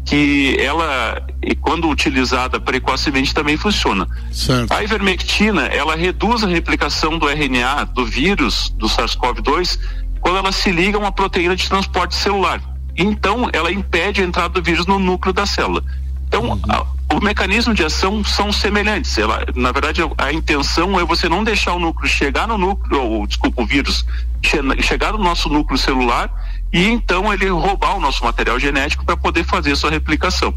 que 0.05 0.57
ela, 0.61 1.25
quando 1.63 1.89
utilizada 1.89 2.61
precocemente, 2.61 3.33
também 3.33 3.57
funciona. 3.57 4.07
Certo. 4.31 4.71
A 4.71 4.83
ivermectina, 4.83 5.63
ela 5.67 5.97
reduz 5.97 6.45
a 6.45 6.47
replicação 6.47 7.19
do 7.19 7.27
RNA 7.27 7.87
do 7.95 8.05
vírus 8.05 8.69
do 8.77 8.87
SARS-CoV-2 8.87 9.79
quando 10.21 10.37
ela 10.37 10.53
se 10.53 10.71
liga 10.71 10.99
a 10.99 11.01
uma 11.01 11.13
proteína 11.13 11.57
de 11.57 11.67
transporte 11.67 12.15
celular. 12.17 12.61
Então, 12.97 13.49
ela 13.53 13.73
impede 13.73 14.21
a 14.21 14.25
entrada 14.25 14.51
do 14.51 14.63
vírus 14.63 14.85
no 14.85 14.99
núcleo 14.99 15.33
da 15.33 15.47
célula. 15.47 15.83
Então, 16.29 16.51
uhum. 16.51 16.61
a, 16.69 16.87
o 17.13 17.21
mecanismo 17.23 17.75
de 17.75 17.85
ação 17.85 18.25
são 18.25 18.53
semelhantes. 18.53 19.17
Ela, 19.19 19.45
na 19.55 19.73
verdade, 19.73 20.01
a, 20.19 20.33
intenção 20.33 20.99
é 20.99 21.05
você 21.05 21.29
não 21.29 21.45
deixar 21.45 21.75
o 21.75 21.79
núcleo 21.79 22.09
chegar 22.09 22.49
no 22.49 22.59
núcleo, 22.59 23.01
ou 23.03 23.27
desculpa, 23.27 23.63
o 23.63 23.67
vírus 23.67 24.05
che, 24.43 24.59
chegar 24.83 25.13
no 25.13 25.19
nosso 25.19 25.49
núcleo 25.49 25.79
celular 25.79 26.31
e 26.73 26.89
então 26.89 27.33
ele 27.33 27.49
roubar 27.49 27.97
o 27.97 28.01
nosso 28.01 28.25
material 28.25 28.59
genético 28.59 29.05
para 29.05 29.17
poder 29.17 29.45
fazer 29.45 29.77
sua 29.77 29.91
replicação. 29.91 30.55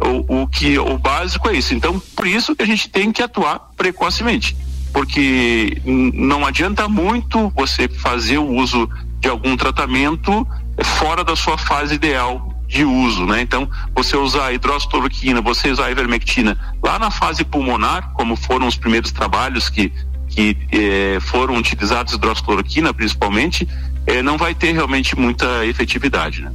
O, 0.00 0.42
o, 0.42 0.46
que 0.46 0.78
o 0.78 0.96
básico 0.96 1.48
é 1.48 1.56
isso. 1.56 1.74
Então, 1.74 2.00
por 2.14 2.26
isso 2.26 2.54
que 2.54 2.62
a 2.62 2.66
gente 2.66 2.88
tem 2.88 3.10
que 3.10 3.20
atuar 3.20 3.58
precocemente, 3.76 4.56
porque 4.92 5.82
não 5.84 6.46
adianta 6.46 6.88
muito 6.88 7.50
você 7.56 7.88
fazer 7.88 8.38
o 8.38 8.46
uso 8.46 8.88
de 9.18 9.28
algum 9.28 9.56
tratamento 9.56 10.46
fora 10.84 11.24
da 11.24 11.34
sua 11.34 11.58
fase 11.58 11.96
ideal 11.96 12.57
de 12.68 12.84
uso, 12.84 13.24
né? 13.24 13.40
Então, 13.40 13.68
você 13.96 14.14
usar 14.16 14.52
hidroxicloroquina, 14.52 15.40
você 15.40 15.70
usar 15.70 15.90
ivermectina 15.90 16.56
lá 16.84 16.98
na 16.98 17.10
fase 17.10 17.42
pulmonar, 17.42 18.12
como 18.12 18.36
foram 18.36 18.68
os 18.68 18.76
primeiros 18.76 19.10
trabalhos 19.10 19.68
que 19.68 19.90
que 20.28 20.54
eh, 20.70 21.18
foram 21.22 21.56
utilizados 21.56 22.12
hidroxicloroquina 22.12 22.92
principalmente, 22.92 23.66
eh, 24.06 24.22
não 24.22 24.36
vai 24.36 24.54
ter 24.54 24.72
realmente 24.72 25.18
muita 25.18 25.64
efetividade, 25.64 26.42
né? 26.42 26.52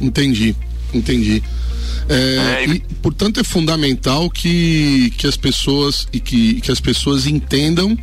Entendi, 0.00 0.54
entendi. 0.94 1.42
É, 2.08 2.14
é, 2.14 2.64
e, 2.66 2.78
portanto, 3.02 3.40
é 3.40 3.44
fundamental 3.44 4.30
que, 4.30 5.12
que 5.18 5.26
as 5.26 5.36
pessoas 5.36 6.06
e 6.12 6.20
que, 6.20 6.60
que 6.60 6.70
as 6.70 6.80
pessoas 6.80 7.26
entendam 7.26 7.98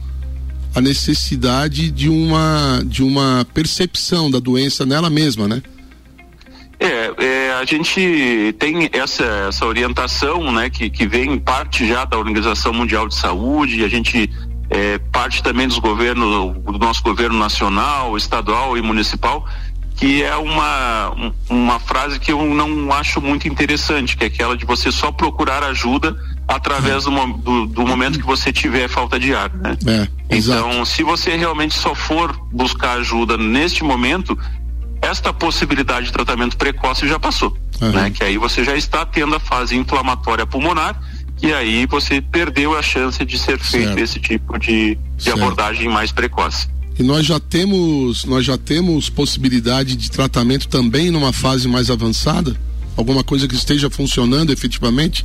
a 0.75 0.81
necessidade 0.81 1.89
de 1.89 2.09
uma 2.09 2.83
de 2.85 3.01
uma 3.01 3.47
percepção 3.53 4.29
da 4.29 4.39
doença 4.39 4.85
nela 4.85 5.09
mesma, 5.09 5.47
né? 5.47 5.63
É, 6.79 7.25
é, 7.25 7.53
a 7.53 7.65
gente 7.65 8.55
tem 8.59 8.89
essa, 8.93 9.23
essa 9.49 9.65
orientação, 9.65 10.51
né, 10.51 10.69
que, 10.69 10.89
que 10.89 11.07
vem 11.07 11.39
parte 11.39 11.87
já 11.87 12.05
da 12.05 12.17
Organização 12.17 12.71
Mundial 12.71 13.07
de 13.07 13.15
Saúde, 13.15 13.83
a 13.83 13.87
gente 13.87 14.29
é, 14.69 14.99
parte 15.11 15.41
também 15.41 15.67
dos 15.67 15.79
governos, 15.79 16.55
do 16.63 16.77
nosso 16.77 17.01
governo 17.01 17.37
nacional, 17.37 18.15
estadual 18.15 18.77
e 18.77 18.81
municipal, 18.81 19.45
que 19.95 20.21
é 20.21 20.35
uma, 20.35 21.11
uma 21.49 21.79
frase 21.79 22.19
que 22.19 22.31
eu 22.31 22.45
não 22.45 22.91
acho 22.93 23.19
muito 23.19 23.47
interessante, 23.47 24.15
que 24.15 24.23
é 24.23 24.27
aquela 24.27 24.55
de 24.55 24.63
você 24.63 24.91
só 24.91 25.11
procurar 25.11 25.63
ajuda 25.63 26.15
através 26.47 27.05
do, 27.05 27.11
do, 27.37 27.65
do 27.65 27.87
momento 27.87 28.19
que 28.19 28.25
você 28.25 28.53
tiver 28.53 28.87
falta 28.87 29.19
de 29.19 29.33
ar, 29.33 29.51
né? 29.55 29.75
É, 29.87 30.07
então, 30.29 30.85
se 30.85 31.01
você 31.01 31.35
realmente 31.35 31.73
só 31.73 31.95
for 31.95 32.39
buscar 32.51 32.99
ajuda 32.99 33.37
neste 33.37 33.83
momento, 33.83 34.37
esta 35.01 35.31
possibilidade 35.33 36.07
de 36.07 36.11
tratamento 36.11 36.57
precoce 36.57 37.07
já 37.07 37.19
passou, 37.19 37.55
uhum. 37.81 37.91
né? 37.91 38.09
Que 38.09 38.23
aí 38.23 38.37
você 38.37 38.63
já 38.63 38.75
está 38.75 39.05
tendo 39.05 39.35
a 39.35 39.39
fase 39.39 39.75
inflamatória 39.75 40.45
pulmonar 40.45 40.99
e 41.41 41.53
aí 41.53 41.85
você 41.85 42.21
perdeu 42.21 42.77
a 42.77 42.81
chance 42.81 43.23
de 43.23 43.37
ser 43.37 43.59
feito 43.59 43.87
certo. 43.87 43.99
esse 43.99 44.19
tipo 44.19 44.57
de, 44.57 44.97
de 45.17 45.31
abordagem 45.31 45.87
mais 45.87 46.11
precoce. 46.11 46.67
E 46.97 47.03
nós 47.03 47.25
já 47.25 47.39
temos, 47.39 48.25
nós 48.25 48.43
já 48.43 48.57
temos 48.57 49.07
possibilidade 49.07 49.95
de 49.95 50.09
tratamento 50.09 50.67
também 50.67 51.11
numa 51.11 51.31
fase 51.31 51.67
mais 51.67 51.91
avançada? 51.91 52.57
Alguma 52.95 53.23
coisa 53.23 53.47
que 53.47 53.53
esteja 53.53 53.87
funcionando 53.89 54.51
efetivamente? 54.51 55.23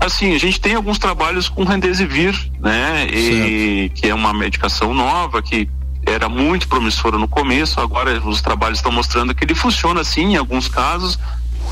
Assim, 0.00 0.34
a 0.34 0.38
gente 0.38 0.58
tem 0.58 0.74
alguns 0.74 0.98
trabalhos 0.98 1.48
com 1.48 1.64
Rendesivir, 1.64 2.34
né? 2.60 3.06
E, 3.06 3.90
que 3.94 4.08
é 4.08 4.14
uma 4.14 4.32
medicação 4.32 4.94
nova 4.94 5.42
que 5.42 5.68
era 6.06 6.28
muito 6.28 6.68
promissora 6.68 7.18
no 7.18 7.26
começo, 7.26 7.80
agora 7.80 8.20
os 8.26 8.40
trabalhos 8.40 8.78
estão 8.78 8.92
mostrando 8.92 9.34
que 9.34 9.44
ele 9.44 9.54
funciona 9.54 10.04
sim 10.04 10.32
em 10.32 10.36
alguns 10.36 10.68
casos, 10.68 11.18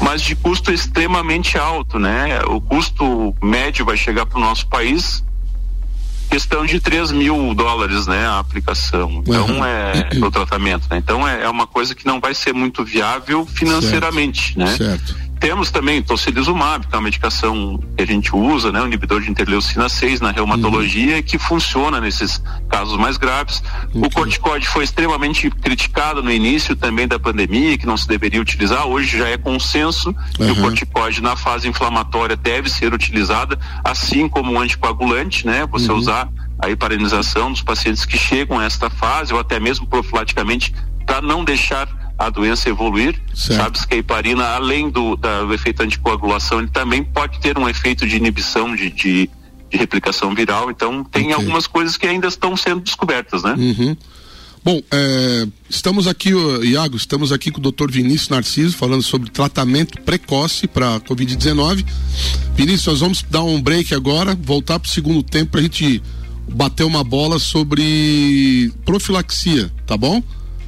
mas 0.01 0.21
de 0.21 0.35
custo 0.35 0.73
extremamente 0.73 1.57
alto, 1.57 1.99
né? 1.99 2.41
O 2.49 2.61
custo 2.61 3.35
médio 3.41 3.85
vai 3.85 3.97
chegar 3.97 4.27
para 4.27 4.39
o 4.39 4.41
nosso 4.41 4.67
país 4.67 5.23
questão 6.35 6.67
de 6.67 6.81
3 6.81 7.13
mil 7.13 7.55
dólares, 7.55 8.09
né? 8.09 8.27
A 8.27 8.41
aplicação. 8.41 9.23
Então 9.25 9.47
uhum. 9.47 9.65
é 9.65 10.09
o 10.21 10.31
tratamento, 10.33 10.89
né? 10.91 10.99
Então 10.99 11.27
é, 11.27 11.45
é, 11.45 11.49
uma 11.49 11.67
coisa 11.67 11.95
que 11.95 12.05
não 12.05 12.21
vai 12.21 12.35
ser 12.35 12.53
muito 12.53 12.85
viável 12.85 13.47
financeiramente, 13.47 14.55
certo. 14.55 14.59
né? 14.59 14.77
Certo. 14.77 15.17
Temos 15.45 15.71
também 15.71 16.03
tocilizumab, 16.03 16.87
que 16.87 16.95
é 16.95 16.97
uma 16.97 17.05
medicação 17.05 17.79
que 17.95 18.03
a 18.03 18.07
gente 18.07 18.35
usa, 18.35 18.73
né, 18.73 18.81
um 18.81 18.87
inibidor 18.87 19.21
de 19.21 19.31
interleucina 19.31 19.91
6 19.91 20.23
na 20.23 20.31
reumatologia, 20.31 21.17
uhum. 21.17 21.23
que 21.23 21.37
funciona 21.37 22.01
nesses 22.01 22.43
casos 22.67 22.97
mais 22.97 23.19
graves. 23.19 23.63
Okay. 23.91 24.01
O 24.01 24.11
corticoide 24.11 24.67
foi 24.67 24.85
extremamente 24.85 25.51
criticado 25.51 26.23
no 26.23 26.33
início 26.33 26.75
também 26.75 27.07
da 27.07 27.19
pandemia, 27.19 27.77
que 27.77 27.85
não 27.85 27.95
se 27.95 28.09
deveria 28.09 28.41
utilizar. 28.41 28.87
Hoje 28.87 29.19
já 29.19 29.29
é 29.29 29.37
consenso 29.37 30.09
uhum. 30.09 30.47
que 30.47 30.51
o 30.53 30.63
corticoide 30.63 31.21
na 31.21 31.37
fase 31.37 31.69
inflamatória 31.69 32.39
deve 32.39 32.71
ser 32.71 32.95
utilizada, 32.95 33.59
assim 33.85 34.27
como 34.27 34.51
o 34.51 34.59
anticoagulante, 34.59 35.47
né? 35.47 35.67
Você 35.67 35.93
uhum. 35.93 35.99
usar 35.99 36.27
a 36.59 36.71
hiparinização 36.71 37.53
dos 37.53 37.61
pacientes 37.61 38.07
que 38.07 38.17
chegam 38.17 38.59
a 38.59 38.65
esta 38.65 38.89
fase 38.89 39.35
ou 39.35 39.41
até 39.41 39.61
mesmo 39.61 39.87
profilaticamente 39.87 40.75
para 41.05 41.21
não 41.21 41.45
deixar 41.45 41.87
a 42.19 42.31
doença 42.31 42.69
evoluir. 42.69 43.21
Sabe-se 43.35 43.87
que 43.87 43.95
a 43.95 43.99
heparina, 43.99 44.45
além 44.45 44.89
do, 44.89 45.17
da, 45.17 45.43
do 45.43 45.53
efeito 45.53 45.83
anticoagulação, 45.83 46.61
ele 46.61 46.69
também 46.69 47.03
pode 47.03 47.41
ter 47.41 47.59
um 47.59 47.69
efeito 47.69 48.07
de 48.07 48.17
inibição 48.17 48.75
de, 48.75 48.91
de, 48.91 49.31
de 49.71 49.77
replicação 49.77 50.35
viral. 50.35 50.71
Então, 50.71 51.05
tem 51.05 51.25
okay. 51.25 51.35
algumas 51.35 51.67
coisas 51.67 51.97
que 51.97 52.07
ainda 52.07 52.29
estão 52.29 52.57
sendo 52.57 52.81
descobertas, 52.81 53.43
né? 53.43 53.55
Uhum. 53.55 53.97
Bom, 54.65 54.81
é, 54.91 55.47
estamos 55.69 56.07
aqui, 56.07 56.31
Iago, 56.63 56.97
estamos 56.97 57.33
aqui 57.33 57.51
com 57.51 57.61
o 57.61 57.71
Dr. 57.71 57.91
Vinícius 57.91 58.31
Narciso 58.31 58.75
falando 58.75 59.03
sobre 59.03 59.29
tratamento 59.29 60.01
precoce 60.01 60.67
para 60.67 61.01
Covid-19. 61.01 61.85
Vinícius, 62.55 62.87
nós 62.87 63.01
vamos 63.01 63.23
dar 63.29 63.43
um 63.43 63.61
break 63.61 63.95
agora, 63.95 64.35
voltar 64.35 64.79
para 64.79 64.89
o 64.89 64.91
segundo 64.91 65.23
tempo 65.23 65.51
para 65.51 65.61
a 65.61 65.65
gente 65.65 66.03
bater 66.49 66.85
uma 66.85 67.05
bola 67.05 67.39
sobre 67.39 68.73
profilaxia, 68.87 69.71
tá 69.87 69.99
bom? 69.99 70.23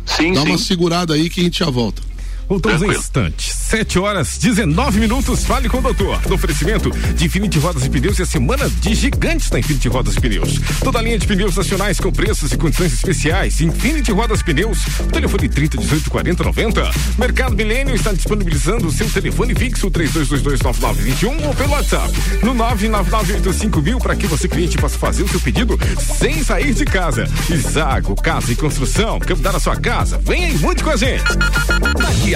Sim, 0.06 0.32
Dá 0.32 0.42
sim. 0.42 0.48
uma 0.48 0.58
segurada 0.58 1.14
aí 1.14 1.28
que 1.28 1.40
a 1.40 1.44
gente 1.44 1.58
já 1.58 1.68
volta. 1.70 2.00
Voltamos 2.48 2.82
em 2.82 2.90
instantes. 2.90 3.52
7 3.66 3.98
horas 3.98 4.38
19 4.38 5.00
minutos. 5.00 5.44
Fale 5.44 5.68
com 5.68 5.78
o 5.78 5.82
doutor. 5.82 6.20
No 6.28 6.36
oferecimento 6.36 6.90
de 6.90 7.24
Infinity 7.24 7.58
Rodas 7.58 7.84
e 7.84 7.90
Pneus 7.90 8.18
e 8.18 8.22
a 8.22 8.26
semana 8.26 8.70
de 8.70 8.94
gigantes 8.94 9.50
da 9.50 9.58
Infinity 9.58 9.88
Rodas 9.88 10.14
e 10.14 10.20
Pneus. 10.20 10.60
Toda 10.82 11.00
a 11.00 11.02
linha 11.02 11.18
de 11.18 11.26
pneus 11.26 11.56
nacionais 11.56 11.98
com 11.98 12.12
preços 12.12 12.52
e 12.52 12.56
condições 12.56 12.92
especiais. 12.92 13.60
Infinity 13.60 14.12
Rodas 14.12 14.40
e 14.40 14.44
Pneus. 14.44 14.84
Telefone 15.12 15.48
30 15.48 15.78
18 15.78 16.10
40 16.10 16.44
90. 16.44 16.90
Mercado 17.18 17.56
Milênio 17.56 17.94
está 17.94 18.12
disponibilizando 18.12 18.86
o 18.86 18.92
seu 18.92 19.10
telefone 19.10 19.54
fixo 19.54 19.90
3222 19.90 20.60
9921 20.60 21.48
ou 21.48 21.54
pelo 21.54 21.72
WhatsApp 21.72 22.12
no 22.42 22.54
99985 22.54 23.82
mil 23.82 23.98
para 23.98 24.14
que 24.14 24.26
você 24.26 24.46
cliente 24.46 24.78
possa 24.78 24.98
fazer 24.98 25.24
o 25.24 25.28
seu 25.28 25.40
pedido 25.40 25.76
sem 26.00 26.44
sair 26.44 26.72
de 26.72 26.84
casa. 26.84 27.28
Isago 27.50 28.14
Casa 28.14 28.52
e 28.52 28.56
Construção. 28.56 29.18
Quer 29.18 29.34
mudar 29.34 29.56
a 29.56 29.60
sua 29.60 29.76
casa? 29.76 30.20
Venha 30.22 30.48
e 30.48 30.58
mude 30.58 30.84
com 30.84 30.90
a 30.90 30.96
gente. 30.96 31.24
Daqui 31.98 32.35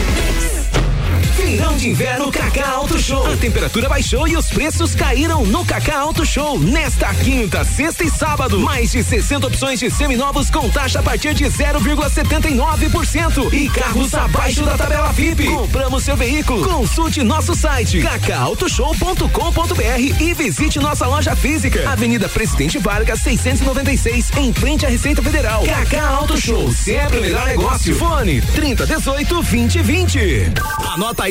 Feirão 1.41 1.75
de 1.75 1.89
inverno 1.89 2.31
Cacá 2.31 2.69
Auto 2.69 2.97
Show. 2.99 3.25
A 3.25 3.35
temperatura 3.35 3.89
baixou 3.89 4.27
e 4.27 4.37
os 4.37 4.51
preços 4.51 4.93
caíram 4.93 5.43
no 5.43 5.65
Cacá 5.65 5.97
Auto 5.97 6.23
Show. 6.23 6.59
Nesta 6.59 7.11
quinta, 7.15 7.65
sexta 7.65 8.03
e 8.03 8.11
sábado, 8.11 8.59
mais 8.59 8.91
de 8.91 9.03
60 9.03 9.47
opções 9.47 9.79
de 9.79 9.89
seminovos 9.89 10.51
com 10.51 10.69
taxa 10.69 10.99
a 10.99 11.03
partir 11.03 11.33
de 11.33 11.45
0,79% 11.45 13.51
e 13.53 13.67
carros 13.69 14.13
abaixo 14.13 14.63
da 14.63 14.77
tabela 14.77 15.11
FIP. 15.13 15.47
Compramos 15.47 16.03
seu 16.03 16.15
veículo. 16.15 16.63
Consulte 16.63 17.23
nosso 17.23 17.55
site 17.55 18.01
cacautoshow.com.br 18.01 20.21
e 20.21 20.35
visite 20.35 20.77
nossa 20.79 21.07
loja 21.07 21.35
física. 21.35 21.89
Avenida 21.89 22.29
Presidente 22.29 22.77
Vargas 22.77 23.19
696, 23.21 24.29
em 24.37 24.53
frente 24.53 24.85
à 24.85 24.89
Receita 24.89 25.23
Federal. 25.23 25.65
Cacá 25.65 26.07
Auto 26.07 26.39
Show, 26.39 26.71
sempre 26.71 27.17
o 27.17 27.21
melhor 27.21 27.47
negócio. 27.47 27.95
Fone 27.95 28.41
3018 28.41 29.33
2020. 29.33 30.51
Anota 30.93 31.23
aí 31.23 31.30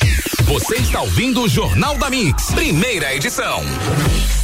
Yeah. 0.00 0.41
Você 0.44 0.76
está 0.76 1.00
ouvindo 1.00 1.42
o 1.42 1.48
Jornal 1.48 1.96
da 1.96 2.10
Mix, 2.10 2.46
primeira 2.46 3.14
edição. 3.14 3.62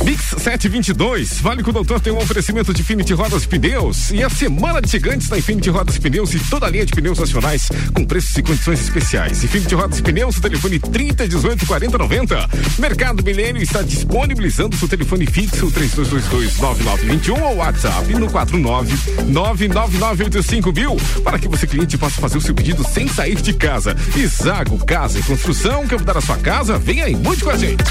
Mix 0.04 0.34
722, 0.38 1.40
Vale 1.40 1.62
com 1.62 1.70
o 1.70 1.72
Doutor 1.72 2.00
tem 2.00 2.12
um 2.12 2.18
oferecimento 2.18 2.72
de 2.72 2.82
Infinity 2.82 3.12
Rodas 3.12 3.42
e 3.42 3.48
Pneus 3.48 4.10
e 4.10 4.22
a 4.22 4.30
semana 4.30 4.80
de 4.80 4.88
gigantes 4.88 5.28
da 5.28 5.36
Infinity 5.36 5.70
Rodas 5.70 5.96
e 5.96 6.00
Pneus 6.00 6.32
e 6.34 6.38
toda 6.38 6.66
a 6.66 6.70
linha 6.70 6.86
de 6.86 6.92
pneus 6.92 7.18
nacionais 7.18 7.68
com 7.92 8.04
preços 8.04 8.36
e 8.36 8.42
condições 8.42 8.80
especiais. 8.80 9.42
Infinity 9.42 9.74
Rodas 9.74 9.98
e 9.98 10.02
Pneus, 10.02 10.38
telefone 10.38 10.78
30 10.78 11.28
18 11.28 11.66
40 11.66 11.98
90. 11.98 12.48
Mercado 12.78 13.24
Milênio 13.24 13.62
está 13.62 13.82
disponibilizando 13.82 14.76
seu 14.76 14.88
telefone 14.88 15.26
fixo 15.26 15.70
3222 15.70 16.58
9921 16.58 17.42
ou 17.42 17.56
WhatsApp 17.56 18.14
no 18.14 18.30
49 18.30 18.96
99985 19.26 20.72
mil 20.72 20.96
para 21.24 21.38
que 21.38 21.48
você 21.48 21.66
cliente 21.66 21.98
possa 21.98 22.20
fazer 22.20 22.38
o 22.38 22.40
seu 22.40 22.54
pedido 22.54 22.84
sem 22.84 23.08
sair 23.08 23.40
de 23.42 23.52
casa. 23.52 23.96
Isago 24.16 24.78
Casa 24.86 25.18
e 25.18 25.22
Construção, 25.22 25.87
que 25.88 25.96
mudar 25.96 26.18
a 26.18 26.20
sua 26.20 26.36
casa? 26.36 26.78
Vem 26.78 27.00
aí, 27.00 27.16
mude 27.16 27.42
com 27.42 27.50
a 27.50 27.56
gente. 27.56 27.82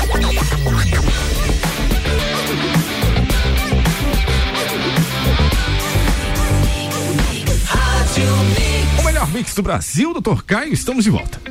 O 8.99 9.03
melhor 9.03 9.27
mix 9.31 9.55
do 9.55 9.63
Brasil, 9.63 10.13
doutor 10.13 10.43
Caio, 10.43 10.71
estamos 10.73 11.03
de 11.03 11.10
volta. 11.10 11.41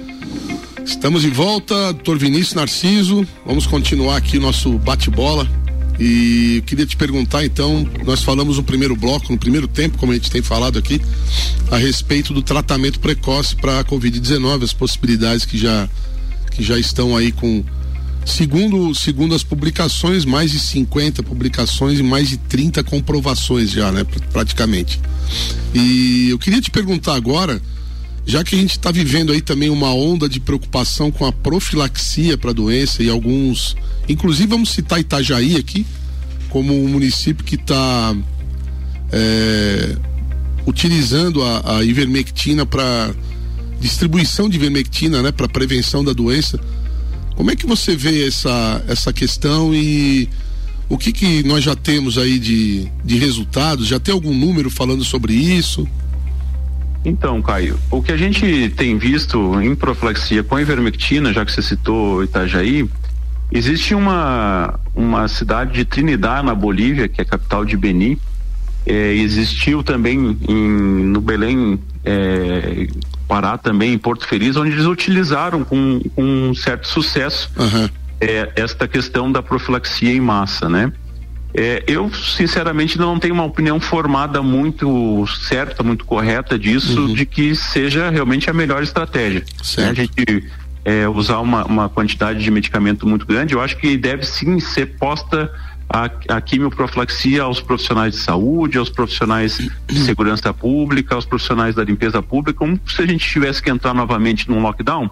Estamos 0.84 1.22
de 1.22 1.30
volta, 1.30 1.74
doutor 1.92 2.16
Vinícius 2.16 2.54
Narciso. 2.54 3.26
Vamos 3.44 3.66
continuar 3.66 4.16
aqui 4.16 4.38
o 4.38 4.40
nosso 4.40 4.78
bate-bola. 4.78 5.48
E 5.98 6.58
eu 6.58 6.62
queria 6.62 6.86
te 6.86 6.96
perguntar, 6.96 7.44
então, 7.44 7.88
nós 8.04 8.22
falamos 8.22 8.58
no 8.58 8.62
primeiro 8.62 8.94
bloco, 8.94 9.32
no 9.32 9.38
primeiro 9.38 9.66
tempo, 9.66 9.98
como 9.98 10.12
a 10.12 10.14
gente 10.14 10.30
tem 10.30 10.42
falado 10.42 10.78
aqui, 10.78 11.00
a 11.70 11.76
respeito 11.76 12.32
do 12.32 12.42
tratamento 12.42 13.00
precoce 13.00 13.56
para 13.56 13.80
a 13.80 13.84
Covid-19, 13.84 14.62
as 14.62 14.72
possibilidades 14.72 15.44
que 15.44 15.56
já, 15.56 15.88
que 16.56 16.64
já 16.64 16.78
estão 16.78 17.14
aí 17.14 17.30
com. 17.30 17.62
Segundo, 18.24 18.92
segundo 18.92 19.36
as 19.36 19.44
publicações, 19.44 20.24
mais 20.24 20.50
de 20.50 20.58
50 20.58 21.22
publicações 21.22 22.00
e 22.00 22.02
mais 22.02 22.28
de 22.28 22.36
30 22.36 22.82
comprovações 22.82 23.70
já, 23.70 23.92
né? 23.92 24.04
Praticamente. 24.32 24.98
E 25.72 26.30
eu 26.30 26.38
queria 26.38 26.60
te 26.60 26.70
perguntar 26.70 27.14
agora, 27.14 27.62
já 28.24 28.42
que 28.42 28.56
a 28.56 28.58
gente 28.58 28.72
está 28.72 28.90
vivendo 28.90 29.30
aí 29.30 29.40
também 29.40 29.70
uma 29.70 29.94
onda 29.94 30.28
de 30.28 30.40
preocupação 30.40 31.12
com 31.12 31.24
a 31.24 31.30
profilaxia 31.30 32.36
para 32.36 32.50
a 32.50 32.54
doença 32.54 33.00
e 33.00 33.08
alguns, 33.08 33.76
inclusive 34.08 34.48
vamos 34.48 34.70
citar 34.70 34.98
Itajaí 34.98 35.54
aqui 35.54 35.86
como 36.48 36.74
um 36.74 36.88
município 36.88 37.44
que 37.44 37.54
está 37.54 38.16
é, 39.12 39.96
utilizando 40.66 41.44
a, 41.44 41.76
a 41.76 41.84
ivermectina 41.84 42.66
para 42.66 43.14
distribuição 43.80 44.48
de 44.48 44.56
ivermectina, 44.56 45.22
né, 45.22 45.32
para 45.32 45.48
prevenção 45.48 46.04
da 46.04 46.12
doença. 46.12 46.58
Como 47.34 47.50
é 47.50 47.56
que 47.56 47.66
você 47.66 47.94
vê 47.94 48.26
essa 48.26 48.82
essa 48.88 49.12
questão 49.12 49.74
e 49.74 50.28
o 50.88 50.96
que 50.96 51.12
que 51.12 51.42
nós 51.42 51.64
já 51.64 51.74
temos 51.74 52.16
aí 52.16 52.38
de, 52.38 52.88
de 53.04 53.18
resultados? 53.18 53.86
Já 53.86 53.98
tem 53.98 54.14
algum 54.14 54.32
número 54.32 54.70
falando 54.70 55.04
sobre 55.04 55.34
isso? 55.34 55.86
Então, 57.04 57.40
Caio, 57.40 57.78
o 57.90 58.02
que 58.02 58.10
a 58.10 58.16
gente 58.16 58.72
tem 58.76 58.98
visto 58.98 59.60
em 59.60 59.74
profilaxia 59.76 60.42
com 60.42 60.56
a 60.56 60.60
ivermectina, 60.60 61.32
já 61.32 61.44
que 61.44 61.52
você 61.52 61.62
citou 61.62 62.24
Itajaí, 62.24 62.88
existe 63.52 63.94
uma, 63.94 64.78
uma 64.94 65.28
cidade 65.28 65.72
de 65.72 65.84
Trinidad, 65.84 66.44
na 66.44 66.54
Bolívia, 66.54 67.06
que 67.06 67.20
é 67.20 67.22
a 67.22 67.24
capital 67.24 67.64
de 67.64 67.76
Benin. 67.76 68.18
É, 68.84 69.14
existiu 69.14 69.82
também 69.82 70.36
em, 70.48 71.04
no 71.04 71.20
Belém, 71.20 71.78
é, 72.04 72.88
Pará 73.26 73.58
também, 73.58 73.92
em 73.92 73.98
Porto 73.98 74.26
Feliz, 74.26 74.56
onde 74.56 74.72
eles 74.72 74.86
utilizaram 74.86 75.64
com, 75.64 76.00
com 76.14 76.22
um 76.22 76.54
certo 76.54 76.86
sucesso 76.86 77.50
uhum. 77.56 77.88
é, 78.20 78.52
esta 78.56 78.86
questão 78.86 79.30
da 79.30 79.42
profilaxia 79.42 80.12
em 80.12 80.20
massa, 80.20 80.68
né? 80.68 80.92
É, 81.54 81.82
eu, 81.86 82.12
sinceramente, 82.12 82.98
não 82.98 83.18
tenho 83.18 83.32
uma 83.32 83.44
opinião 83.44 83.80
formada 83.80 84.42
muito 84.42 85.24
certa, 85.48 85.82
muito 85.82 86.04
correta 86.04 86.58
disso, 86.58 87.00
uhum. 87.00 87.14
de 87.14 87.24
que 87.24 87.54
seja 87.54 88.10
realmente 88.10 88.50
a 88.50 88.52
melhor 88.52 88.82
estratégia. 88.82 89.42
Né? 89.78 89.88
A 89.88 89.94
gente 89.94 90.44
é, 90.84 91.08
usar 91.08 91.38
uma, 91.38 91.64
uma 91.64 91.88
quantidade 91.88 92.44
de 92.44 92.50
medicamento 92.50 93.08
muito 93.08 93.24
grande, 93.26 93.54
eu 93.54 93.60
acho 93.60 93.76
que 93.78 93.96
deve 93.96 94.24
sim 94.24 94.60
ser 94.60 94.98
posta 94.98 95.50
a, 95.88 96.10
a 96.28 96.40
quimioprofilaxia 96.40 97.42
aos 97.42 97.60
profissionais 97.60 98.14
de 98.14 98.20
saúde, 98.20 98.78
aos 98.78 98.88
profissionais 98.88 99.58
de 99.86 99.98
segurança 100.00 100.52
pública, 100.52 101.14
aos 101.14 101.24
profissionais 101.24 101.74
da 101.74 101.84
limpeza 101.84 102.20
pública, 102.22 102.58
como 102.58 102.78
se 102.86 103.02
a 103.02 103.06
gente 103.06 103.28
tivesse 103.28 103.62
que 103.62 103.70
entrar 103.70 103.94
novamente 103.94 104.48
num 104.50 104.60
lockdown. 104.60 105.10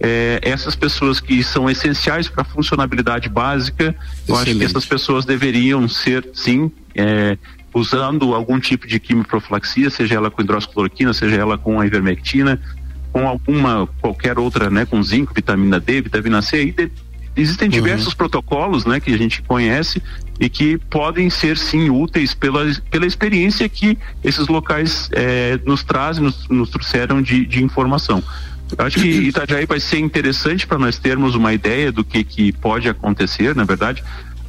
É, 0.00 0.38
essas 0.42 0.76
pessoas 0.76 1.18
que 1.18 1.42
são 1.42 1.68
essenciais 1.68 2.28
para 2.28 2.42
a 2.42 2.44
funcionalidade 2.44 3.28
básica, 3.28 3.94
eu 4.26 4.36
acho 4.36 4.56
que 4.56 4.64
essas 4.64 4.84
pessoas 4.84 5.24
deveriam 5.24 5.88
ser, 5.88 6.28
sim, 6.32 6.70
é, 6.94 7.36
usando 7.74 8.34
algum 8.34 8.60
tipo 8.60 8.86
de 8.86 9.00
quimioprofilaxia, 9.00 9.90
seja 9.90 10.16
ela 10.16 10.30
com 10.30 10.42
hidroxicloroquina, 10.42 11.12
seja 11.12 11.36
ela 11.36 11.58
com 11.58 11.80
a 11.80 11.86
ivermectina, 11.86 12.60
com 13.12 13.26
alguma, 13.26 13.88
qualquer 14.00 14.38
outra, 14.38 14.70
né, 14.70 14.84
com 14.84 15.02
zinco, 15.02 15.32
vitamina 15.34 15.80
D, 15.80 16.02
vitamina 16.02 16.42
C, 16.42 16.64
e 16.64 16.72
de, 16.72 16.92
existem 17.40 17.68
diversos 17.68 18.08
uhum. 18.08 18.16
protocolos, 18.16 18.84
né, 18.84 19.00
que 19.00 19.12
a 19.12 19.16
gente 19.16 19.42
conhece 19.42 20.02
e 20.40 20.48
que 20.48 20.78
podem 20.78 21.30
ser 21.30 21.56
sim 21.56 21.90
úteis 21.90 22.34
pela, 22.34 22.64
pela 22.90 23.06
experiência 23.06 23.68
que 23.68 23.98
esses 24.22 24.46
locais 24.48 25.08
é, 25.12 25.58
nos 25.64 25.82
trazem, 25.82 26.24
nos, 26.24 26.48
nos 26.48 26.70
trouxeram 26.70 27.20
de, 27.22 27.46
de 27.46 27.62
informação. 27.62 28.22
Eu 28.76 28.84
acho 28.84 29.00
que 29.00 29.08
Itajaí 29.08 29.64
vai 29.64 29.80
ser 29.80 29.98
interessante 29.98 30.66
para 30.66 30.78
nós 30.78 30.98
termos 30.98 31.34
uma 31.34 31.54
ideia 31.54 31.90
do 31.90 32.04
que, 32.04 32.22
que 32.22 32.52
pode 32.52 32.88
acontecer, 32.88 33.54
na 33.54 33.64
verdade. 33.64 34.04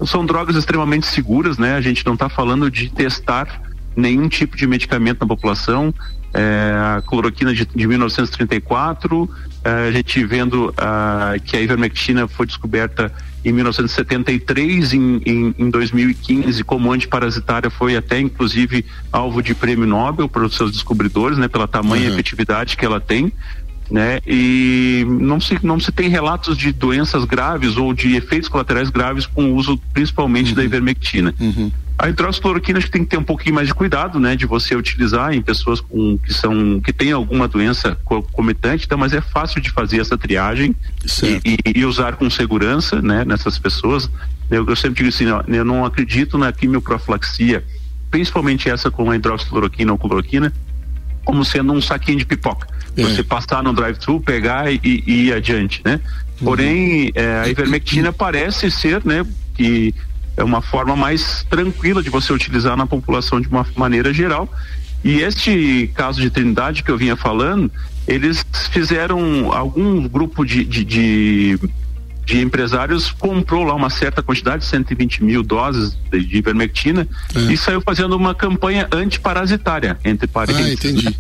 São 0.06 0.26
drogas 0.26 0.56
extremamente 0.56 1.06
seguras, 1.08 1.58
né? 1.58 1.76
A 1.76 1.82
gente 1.82 2.06
não 2.06 2.14
está 2.14 2.28
falando 2.28 2.70
de 2.70 2.90
testar 2.90 3.62
nenhum 3.96 4.28
tipo 4.28 4.58
de 4.58 4.68
medicamento 4.68 5.22
na 5.22 5.28
população. 5.28 5.94
É, 6.34 6.74
a 6.98 7.02
cloroquina 7.02 7.54
de, 7.54 7.66
de 7.66 7.88
1934, 7.88 9.30
é, 9.64 9.70
a 9.88 9.92
gente 9.92 10.24
vendo 10.26 10.70
uh, 10.70 11.42
que 11.44 11.58
a 11.58 11.62
ivermectina 11.62 12.28
foi 12.28 12.46
descoberta 12.46 13.12
em 13.44 13.52
1973, 13.52 14.94
em, 14.94 15.22
em, 15.26 15.56
em 15.58 15.70
2015, 15.70 16.64
como 16.64 16.92
antiparasitária, 16.92 17.70
foi 17.70 17.96
até 17.96 18.20
inclusive 18.20 18.86
alvo 19.12 19.42
de 19.42 19.56
prêmio 19.56 19.88
Nobel 19.88 20.30
para 20.30 20.44
os 20.44 20.56
seus 20.56 20.72
descobridores, 20.72 21.38
né, 21.38 21.48
pela 21.48 21.68
tamanha 21.68 22.08
uhum. 22.08 22.14
efetividade 22.14 22.78
que 22.78 22.86
ela 22.86 23.00
tem 23.00 23.32
né? 23.90 24.20
E 24.26 25.06
não 25.08 25.40
se, 25.40 25.58
não 25.66 25.80
se 25.80 25.92
tem 25.92 26.10
relatos 26.10 26.58
de 26.58 26.72
doenças 26.72 27.26
graves 27.26 27.76
ou 27.76 27.94
de 27.94 28.16
efeitos 28.16 28.48
colaterais 28.48 28.90
graves 28.90 29.26
com 29.26 29.46
o 29.46 29.56
uso 29.56 29.78
principalmente 29.94 30.50
uhum. 30.50 30.56
da 30.56 30.64
ivermectina. 30.64 31.34
Uhum. 31.40 31.72
A 32.00 32.08
hidroxicloroquina 32.08 32.78
acho 32.78 32.88
que 32.88 32.94
tem 32.94 33.04
que 33.04 33.10
ter 33.10 33.18
um 33.18 33.24
pouquinho 33.24 33.56
mais 33.56 33.68
de 33.68 33.74
cuidado, 33.74 34.22
né, 34.22 34.34
de 34.34 34.46
você 34.46 34.74
utilizar 34.74 35.34
em 35.34 35.42
pessoas 35.42 35.82
com 35.82 36.18
que 36.18 36.34
são 36.34 36.80
que 36.80 36.94
têm 36.94 37.12
alguma 37.12 37.46
doença 37.46 37.94
comitante, 38.32 38.86
então, 38.86 38.98
mas 38.98 39.12
é 39.12 39.20
fácil 39.20 39.60
de 39.60 39.70
fazer 39.70 40.00
essa 40.00 40.18
triagem 40.18 40.74
e, 41.22 41.42
e, 41.46 41.80
e, 41.82 41.86
usar 41.86 42.16
com 42.16 42.30
segurança, 42.30 43.02
né, 43.02 43.26
nessas 43.26 43.60
pessoas. 43.60 44.10
Eu, 44.50 44.66
eu 44.66 44.78
sempre 44.78 45.04
digo 45.04 45.10
assim, 45.10 45.30
ó, 45.30 45.44
eu 45.46 45.66
não 45.66 45.84
acredito 45.84 46.38
na 46.38 46.54
quimioprofilaxia, 46.54 47.66
principalmente 48.10 48.70
essa 48.70 48.90
com 48.90 49.12
a 49.12 49.16
hidroxicloroquina 49.18 49.92
ou 49.92 49.98
cloroquina, 49.98 50.54
como 51.26 51.44
sendo 51.44 51.74
um 51.74 51.82
saquinho 51.82 52.18
de 52.18 52.26
pipoca. 52.26 52.66
É. 52.96 53.04
Você 53.04 53.24
passar 53.24 53.62
no 53.62 53.74
drive-thru, 53.74 54.22
pegar 54.22 54.72
e, 54.72 54.80
e, 54.84 55.26
ir 55.26 55.34
adiante, 55.34 55.82
né? 55.84 56.00
Uhum. 56.40 56.46
Porém, 56.46 57.12
é, 57.14 57.42
a 57.42 57.50
ivermectina 57.50 58.14
parece 58.14 58.72
ser, 58.72 59.04
né, 59.04 59.26
que 59.54 59.94
é 60.40 60.44
uma 60.44 60.62
forma 60.62 60.96
mais 60.96 61.46
tranquila 61.50 62.02
de 62.02 62.10
você 62.10 62.32
utilizar 62.32 62.78
na 62.78 62.88
população 62.88 63.42
de 63.42 63.50
uma 63.50 63.66
maneira 63.76 64.14
geral. 64.14 64.50
E 65.04 65.20
este 65.20 65.92
caso 65.94 66.22
de 66.22 66.30
Trindade 66.30 66.82
que 66.82 66.90
eu 66.90 66.98
vinha 66.98 67.16
falando, 67.18 67.70
eles 68.08 68.46
fizeram 68.72 69.52
algum 69.52 70.08
grupo 70.08 70.46
de, 70.46 70.64
de, 70.64 70.86
de, 70.86 71.60
de 72.26 72.42
empresários 72.42 73.12
comprou 73.12 73.66
lá 73.66 73.76
uma 73.76 73.90
certa 73.90 74.24
quantidade, 74.24 74.64
120 74.64 75.26
mil 75.26 75.44
doses 75.44 75.98
de, 76.10 76.26
de 76.26 76.38
ivermectina, 76.38 77.06
é. 77.36 77.40
e 77.52 77.58
saiu 77.58 77.82
fazendo 77.82 78.16
uma 78.16 78.34
campanha 78.34 78.88
antiparasitária, 78.94 80.00
entre 80.06 80.26
parênteses. 80.26 80.70
Ah, 80.70 80.74
entendi. 80.74 81.18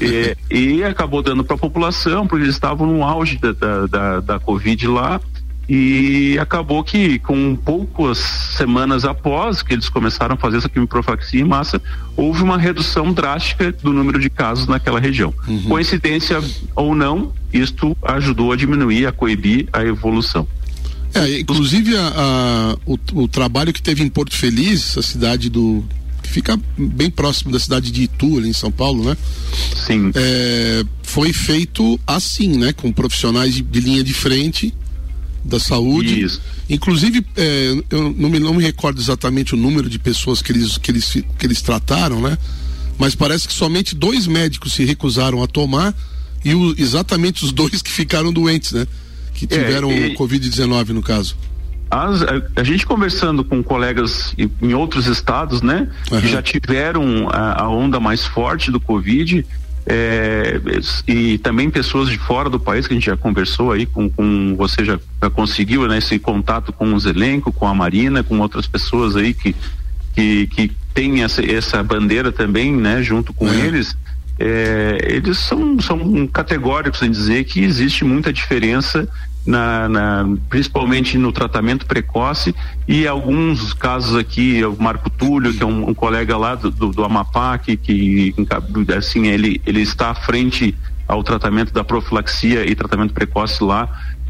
e, 0.50 0.78
e, 0.78 0.84
acabou 0.84 1.22
dando 1.22 1.44
para 1.44 1.54
a 1.54 1.58
população, 1.58 2.26
porque 2.26 2.44
eles 2.44 2.56
estavam 2.56 2.86
no 2.88 3.04
auge 3.04 3.38
da, 3.38 3.52
da, 3.52 3.86
da, 3.86 4.20
da 4.20 4.40
Covid 4.40 4.86
lá, 4.88 5.20
e 5.68 6.38
acabou 6.38 6.82
que 6.82 7.18
com 7.18 7.54
poucas 7.54 8.16
semanas 8.18 9.04
após 9.04 9.62
que 9.62 9.74
eles 9.74 9.88
começaram 9.90 10.34
a 10.34 10.38
fazer 10.38 10.56
essa 10.56 10.68
quimioprofilaxia 10.68 11.42
em 11.42 11.44
massa, 11.44 11.80
houve 12.16 12.42
uma 12.42 12.56
redução 12.56 13.12
drástica 13.12 13.70
do 13.70 13.92
número 13.92 14.18
de 14.18 14.30
casos 14.30 14.66
naquela 14.66 14.98
região. 14.98 15.34
Uhum. 15.46 15.64
Coincidência 15.64 16.42
ou 16.74 16.94
não, 16.94 17.34
isto 17.52 17.94
ajudou 18.02 18.52
a 18.52 18.56
diminuir, 18.56 19.06
a 19.06 19.12
coibir 19.12 19.68
a 19.70 19.84
evolução. 19.84 20.48
É, 21.12 21.38
inclusive 21.38 21.94
a, 21.96 22.12
a, 22.16 22.76
o, 22.86 22.98
o, 23.22 23.28
trabalho 23.28 23.72
que 23.72 23.82
teve 23.82 24.02
em 24.02 24.08
Porto 24.08 24.34
Feliz, 24.34 24.96
a 24.96 25.02
cidade 25.02 25.50
do. 25.50 25.84
que 26.22 26.30
fica 26.30 26.58
bem 26.76 27.10
próximo 27.10 27.50
da 27.50 27.58
cidade 27.58 27.90
de 27.90 28.04
Itu, 28.04 28.38
ali 28.38 28.48
em 28.48 28.52
São 28.52 28.70
Paulo, 28.70 29.04
né? 29.04 29.16
Sim. 29.74 30.12
É, 30.14 30.84
foi 31.02 31.32
feito 31.32 31.98
assim, 32.06 32.58
né? 32.58 32.72
Com 32.74 32.92
profissionais 32.92 33.54
de, 33.54 33.62
de 33.62 33.80
linha 33.80 34.04
de 34.04 34.12
frente 34.12 34.74
da 35.48 35.58
saúde. 35.58 36.20
Isso. 36.20 36.40
Inclusive, 36.68 37.24
é, 37.36 37.82
eu 37.90 38.14
não 38.16 38.28
me, 38.28 38.38
não 38.38 38.54
me 38.54 38.62
recordo 38.62 39.00
exatamente 39.00 39.54
o 39.54 39.56
número 39.56 39.88
de 39.88 39.98
pessoas 39.98 40.42
que 40.42 40.52
eles, 40.52 40.78
que, 40.78 40.90
eles, 40.90 41.10
que 41.10 41.46
eles 41.46 41.62
trataram, 41.62 42.20
né? 42.20 42.36
Mas 42.98 43.14
parece 43.14 43.48
que 43.48 43.54
somente 43.54 43.94
dois 43.94 44.26
médicos 44.26 44.72
se 44.74 44.84
recusaram 44.84 45.42
a 45.42 45.46
tomar 45.46 45.94
e 46.44 46.54
o, 46.54 46.74
exatamente 46.78 47.44
os 47.44 47.52
dois 47.52 47.80
que 47.80 47.90
ficaram 47.90 48.32
doentes, 48.32 48.72
né? 48.72 48.86
Que 49.34 49.44
é, 49.44 49.48
tiveram 49.48 49.90
é, 49.90 50.10
Covid-19 50.10 50.88
no 50.88 51.02
caso. 51.02 51.36
As, 51.90 52.22
a, 52.22 52.42
a, 52.56 52.64
gente 52.64 52.84
conversando 52.84 53.42
com 53.42 53.62
colegas 53.62 54.34
em, 54.36 54.50
em 54.60 54.74
outros 54.74 55.06
estados, 55.06 55.62
né? 55.62 55.88
Uhum. 56.10 56.20
Que 56.20 56.28
já 56.28 56.42
tiveram 56.42 57.28
a, 57.30 57.62
a 57.62 57.68
onda 57.68 57.98
mais 57.98 58.26
forte 58.26 58.70
do 58.70 58.78
Covid, 58.78 59.46
é, 59.88 60.60
e 61.06 61.38
também 61.38 61.70
pessoas 61.70 62.08
de 62.08 62.18
fora 62.18 62.50
do 62.50 62.60
país 62.60 62.86
que 62.86 62.92
a 62.92 62.96
gente 62.96 63.06
já 63.06 63.16
conversou 63.16 63.72
aí 63.72 63.86
com, 63.86 64.08
com 64.10 64.54
você 64.56 64.84
já, 64.84 64.98
já 65.22 65.30
conseguiu 65.30 65.88
né, 65.88 65.98
esse 65.98 66.18
contato 66.18 66.72
com 66.72 66.92
os 66.94 67.06
elencos, 67.06 67.54
com 67.54 67.66
a 67.66 67.74
Marina, 67.74 68.22
com 68.22 68.38
outras 68.38 68.66
pessoas 68.66 69.16
aí 69.16 69.32
que 69.32 69.54
que, 70.18 70.46
que 70.48 70.72
tem 70.92 71.22
essa, 71.22 71.44
essa 71.44 71.80
bandeira 71.80 72.32
também, 72.32 72.74
né, 72.74 73.02
junto 73.02 73.32
com 73.32 73.48
é. 73.48 73.66
eles. 73.66 73.96
É, 74.40 74.98
eles 75.02 75.38
são, 75.38 75.80
são 75.80 76.26
categóricos 76.28 77.02
em 77.02 77.10
dizer 77.10 77.44
que 77.44 77.60
existe 77.62 78.04
muita 78.04 78.32
diferença 78.32 79.08
na, 79.48 79.88
na, 79.88 80.36
principalmente 80.50 81.16
no 81.16 81.32
tratamento 81.32 81.86
precoce 81.86 82.54
e 82.86 83.06
alguns 83.06 83.72
casos 83.72 84.14
aqui, 84.14 84.62
o 84.62 84.76
Marco 84.78 85.08
Túlio, 85.08 85.54
que 85.54 85.62
é 85.62 85.66
um, 85.66 85.88
um 85.88 85.94
colega 85.94 86.36
lá 86.36 86.54
do, 86.54 86.70
do, 86.70 86.90
do, 86.90 87.02
Amapá, 87.02 87.56
que, 87.56 87.74
que 87.74 88.34
assim, 88.94 89.26
ele, 89.26 89.58
ele 89.64 89.80
está 89.80 90.10
à 90.10 90.14
frente 90.14 90.76
ao 91.06 91.22
tratamento 91.22 91.72
da 91.72 91.82
profilaxia 91.82 92.70
e 92.70 92.74
tratamento 92.74 93.14
precoce 93.14 93.64
lá, 93.64 93.88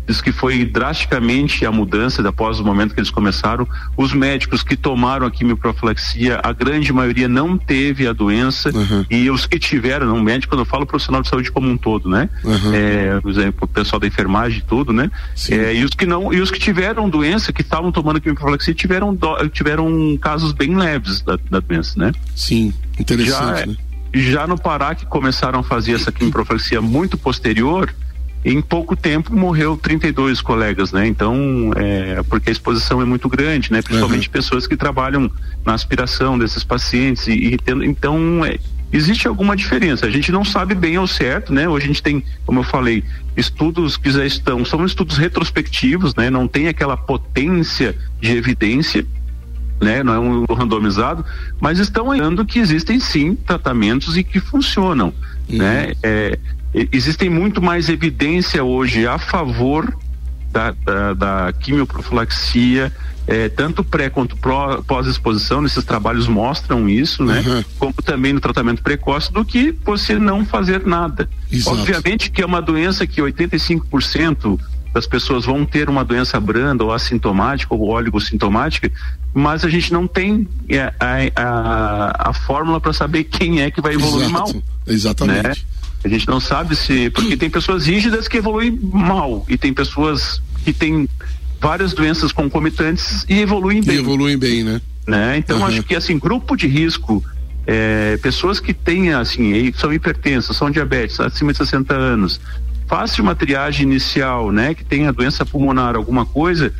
diz 0.08 0.22
que 0.22 0.32
foi 0.32 0.64
drasticamente 0.64 1.66
a 1.66 1.70
mudança 1.70 2.26
após 2.26 2.58
o 2.58 2.64
momento 2.64 2.94
que 2.94 3.00
eles 3.00 3.10
começaram. 3.10 3.68
Os 3.96 4.12
médicos 4.14 4.62
que 4.62 4.76
tomaram 4.76 5.26
a 5.26 5.30
quimioprofilaxia, 5.30 6.40
a 6.42 6.52
grande 6.52 6.92
maioria 6.92 7.28
não 7.28 7.58
teve 7.58 8.06
a 8.06 8.12
doença 8.12 8.70
uhum. 8.74 9.04
e 9.10 9.30
os 9.30 9.44
que 9.44 9.58
tiveram, 9.58 10.06
não 10.06 10.20
médico, 10.20 10.54
quando 10.54 10.60
eu 10.60 10.66
falo 10.66 10.86
profissional 10.86 11.20
de 11.20 11.28
saúde 11.28 11.52
como 11.52 11.68
um 11.68 11.76
todo, 11.76 12.08
né? 12.08 12.30
Uhum. 12.42 12.74
É, 12.74 13.20
por 13.20 13.30
exemplo, 13.30 13.58
o 13.62 13.66
pessoal 13.68 14.00
da 14.00 14.06
enfermagem 14.06 14.58
e 14.58 14.62
tudo, 14.62 14.92
né? 14.92 15.10
É, 15.50 15.74
e 15.74 15.84
os 15.84 15.90
que 15.90 16.06
não, 16.06 16.32
e 16.32 16.40
os 16.40 16.50
que 16.50 16.58
tiveram 16.58 17.08
doença, 17.10 17.52
que 17.52 17.60
estavam 17.60 17.92
tomando 17.92 18.20
quimioprofilaxia, 18.20 18.72
tiveram, 18.74 19.14
do, 19.14 19.48
tiveram 19.50 20.16
casos 20.20 20.52
bem 20.52 20.74
leves 20.74 21.20
da, 21.20 21.38
da 21.50 21.60
doença, 21.60 21.98
né? 21.98 22.12
Sim, 22.34 22.72
interessante, 22.98 23.60
já, 23.60 23.66
né? 23.66 23.76
Já 24.14 24.46
no 24.46 24.58
Pará, 24.58 24.94
que 24.94 25.04
começaram 25.04 25.60
a 25.60 25.62
fazer 25.62 25.92
essa 25.92 26.10
quimioprofilaxia 26.10 26.80
muito 26.80 27.18
posterior, 27.18 27.92
em 28.44 28.60
pouco 28.60 28.96
tempo 28.96 29.34
morreu 29.34 29.76
32 29.76 30.40
colegas, 30.40 30.92
né? 30.92 31.06
Então, 31.06 31.72
é, 31.76 32.22
porque 32.24 32.50
a 32.50 32.52
exposição 32.52 33.02
é 33.02 33.04
muito 33.04 33.28
grande, 33.28 33.72
né? 33.72 33.82
Principalmente 33.82 34.28
uhum. 34.28 34.32
pessoas 34.32 34.66
que 34.66 34.76
trabalham 34.76 35.30
na 35.64 35.74
aspiração 35.74 36.38
desses 36.38 36.62
pacientes 36.62 37.26
e, 37.26 37.32
e 37.32 37.58
tendo, 37.58 37.84
então 37.84 38.44
é, 38.44 38.58
existe 38.92 39.26
alguma 39.26 39.56
diferença. 39.56 40.06
A 40.06 40.10
gente 40.10 40.30
não 40.30 40.44
sabe 40.44 40.74
bem 40.74 40.96
ao 40.96 41.06
certo, 41.06 41.52
né? 41.52 41.68
Hoje 41.68 41.84
a 41.84 41.88
gente 41.88 42.02
tem, 42.02 42.22
como 42.46 42.60
eu 42.60 42.64
falei, 42.64 43.04
estudos 43.36 43.96
que 43.96 44.10
já 44.10 44.24
estão, 44.24 44.64
são 44.64 44.84
estudos 44.84 45.16
retrospectivos, 45.16 46.14
né? 46.14 46.30
Não 46.30 46.46
tem 46.46 46.68
aquela 46.68 46.96
potência 46.96 47.96
de 48.20 48.36
evidência, 48.36 49.04
né? 49.80 50.02
Não 50.02 50.14
é 50.14 50.18
um 50.18 50.44
randomizado, 50.44 51.24
mas 51.60 51.78
estão 51.78 52.06
olhando 52.08 52.44
que 52.44 52.58
existem 52.58 53.00
sim 53.00 53.34
tratamentos 53.34 54.16
e 54.16 54.22
que 54.22 54.40
funcionam, 54.40 55.12
uhum. 55.48 55.58
né? 55.58 55.92
É, 56.02 56.38
existem 56.92 57.30
muito 57.30 57.62
mais 57.62 57.88
evidência 57.88 58.62
hoje 58.62 59.06
a 59.06 59.18
favor 59.18 59.96
da, 60.50 60.70
da, 60.70 61.14
da 61.14 61.52
quimioprofilaxia, 61.52 62.92
é, 63.26 63.48
tanto 63.48 63.84
pré 63.84 64.08
quanto 64.08 64.36
pós-exposição, 64.86 65.60
nesses 65.60 65.84
trabalhos 65.84 66.26
mostram 66.26 66.88
isso, 66.88 67.22
né? 67.22 67.44
Uhum. 67.46 67.64
Como 67.78 67.92
também 68.04 68.32
no 68.32 68.40
tratamento 68.40 68.82
precoce, 68.82 69.30
do 69.32 69.44
que 69.44 69.74
você 69.84 70.18
não 70.18 70.46
fazer 70.46 70.86
nada. 70.86 71.28
Exato. 71.52 71.78
Obviamente 71.78 72.30
que 72.30 72.40
é 72.40 72.46
uma 72.46 72.62
doença 72.62 73.06
que 73.06 73.20
85% 73.20 74.58
das 74.94 75.06
pessoas 75.06 75.44
vão 75.44 75.66
ter 75.66 75.90
uma 75.90 76.02
doença 76.02 76.40
branda 76.40 76.82
ou 76.82 76.92
assintomática 76.92 77.74
ou 77.74 77.90
oligosintomática, 77.90 78.90
mas 79.34 79.62
a 79.62 79.68
gente 79.68 79.92
não 79.92 80.06
tem 80.06 80.48
é, 80.68 80.92
a, 80.98 81.42
a, 81.42 82.30
a 82.30 82.32
fórmula 82.32 82.80
para 82.80 82.94
saber 82.94 83.24
quem 83.24 83.60
é 83.60 83.70
que 83.70 83.82
vai 83.82 83.94
evoluir 83.94 84.28
Exato. 84.28 84.54
mal. 84.54 84.62
Exatamente. 84.86 85.48
Né? 85.48 85.54
A 86.04 86.08
gente 86.08 86.28
não 86.28 86.40
sabe 86.40 86.76
se. 86.76 87.10
Porque 87.10 87.36
tem 87.36 87.50
pessoas 87.50 87.86
rígidas 87.86 88.28
que 88.28 88.36
evoluem 88.36 88.78
mal 88.82 89.44
e 89.48 89.58
tem 89.58 89.72
pessoas 89.72 90.40
que 90.64 90.72
têm 90.72 91.08
várias 91.60 91.92
doenças 91.92 92.30
concomitantes 92.32 93.24
e 93.28 93.40
evoluem 93.40 93.82
bem. 93.82 93.96
E 93.96 93.98
evoluem 93.98 94.38
bem, 94.38 94.62
né? 94.62 94.80
né? 95.06 95.36
Então 95.38 95.58
uhum. 95.58 95.66
acho 95.66 95.82
que 95.82 95.96
assim, 95.96 96.18
grupo 96.18 96.56
de 96.56 96.66
risco, 96.66 97.24
é, 97.66 98.16
pessoas 98.18 98.60
que 98.60 98.72
têm 98.72 99.12
assim, 99.12 99.72
são 99.76 99.92
hipertensas, 99.92 100.56
são 100.56 100.70
diabetes, 100.70 101.18
acima 101.18 101.52
de 101.52 101.58
60 101.58 101.94
anos, 101.94 102.40
faça 102.86 103.20
uma 103.20 103.34
triagem 103.34 103.86
inicial, 103.86 104.52
né? 104.52 104.74
Que 104.74 104.84
tenha 104.84 105.12
doença 105.12 105.44
pulmonar, 105.44 105.96
alguma 105.96 106.24
coisa, 106.24 106.72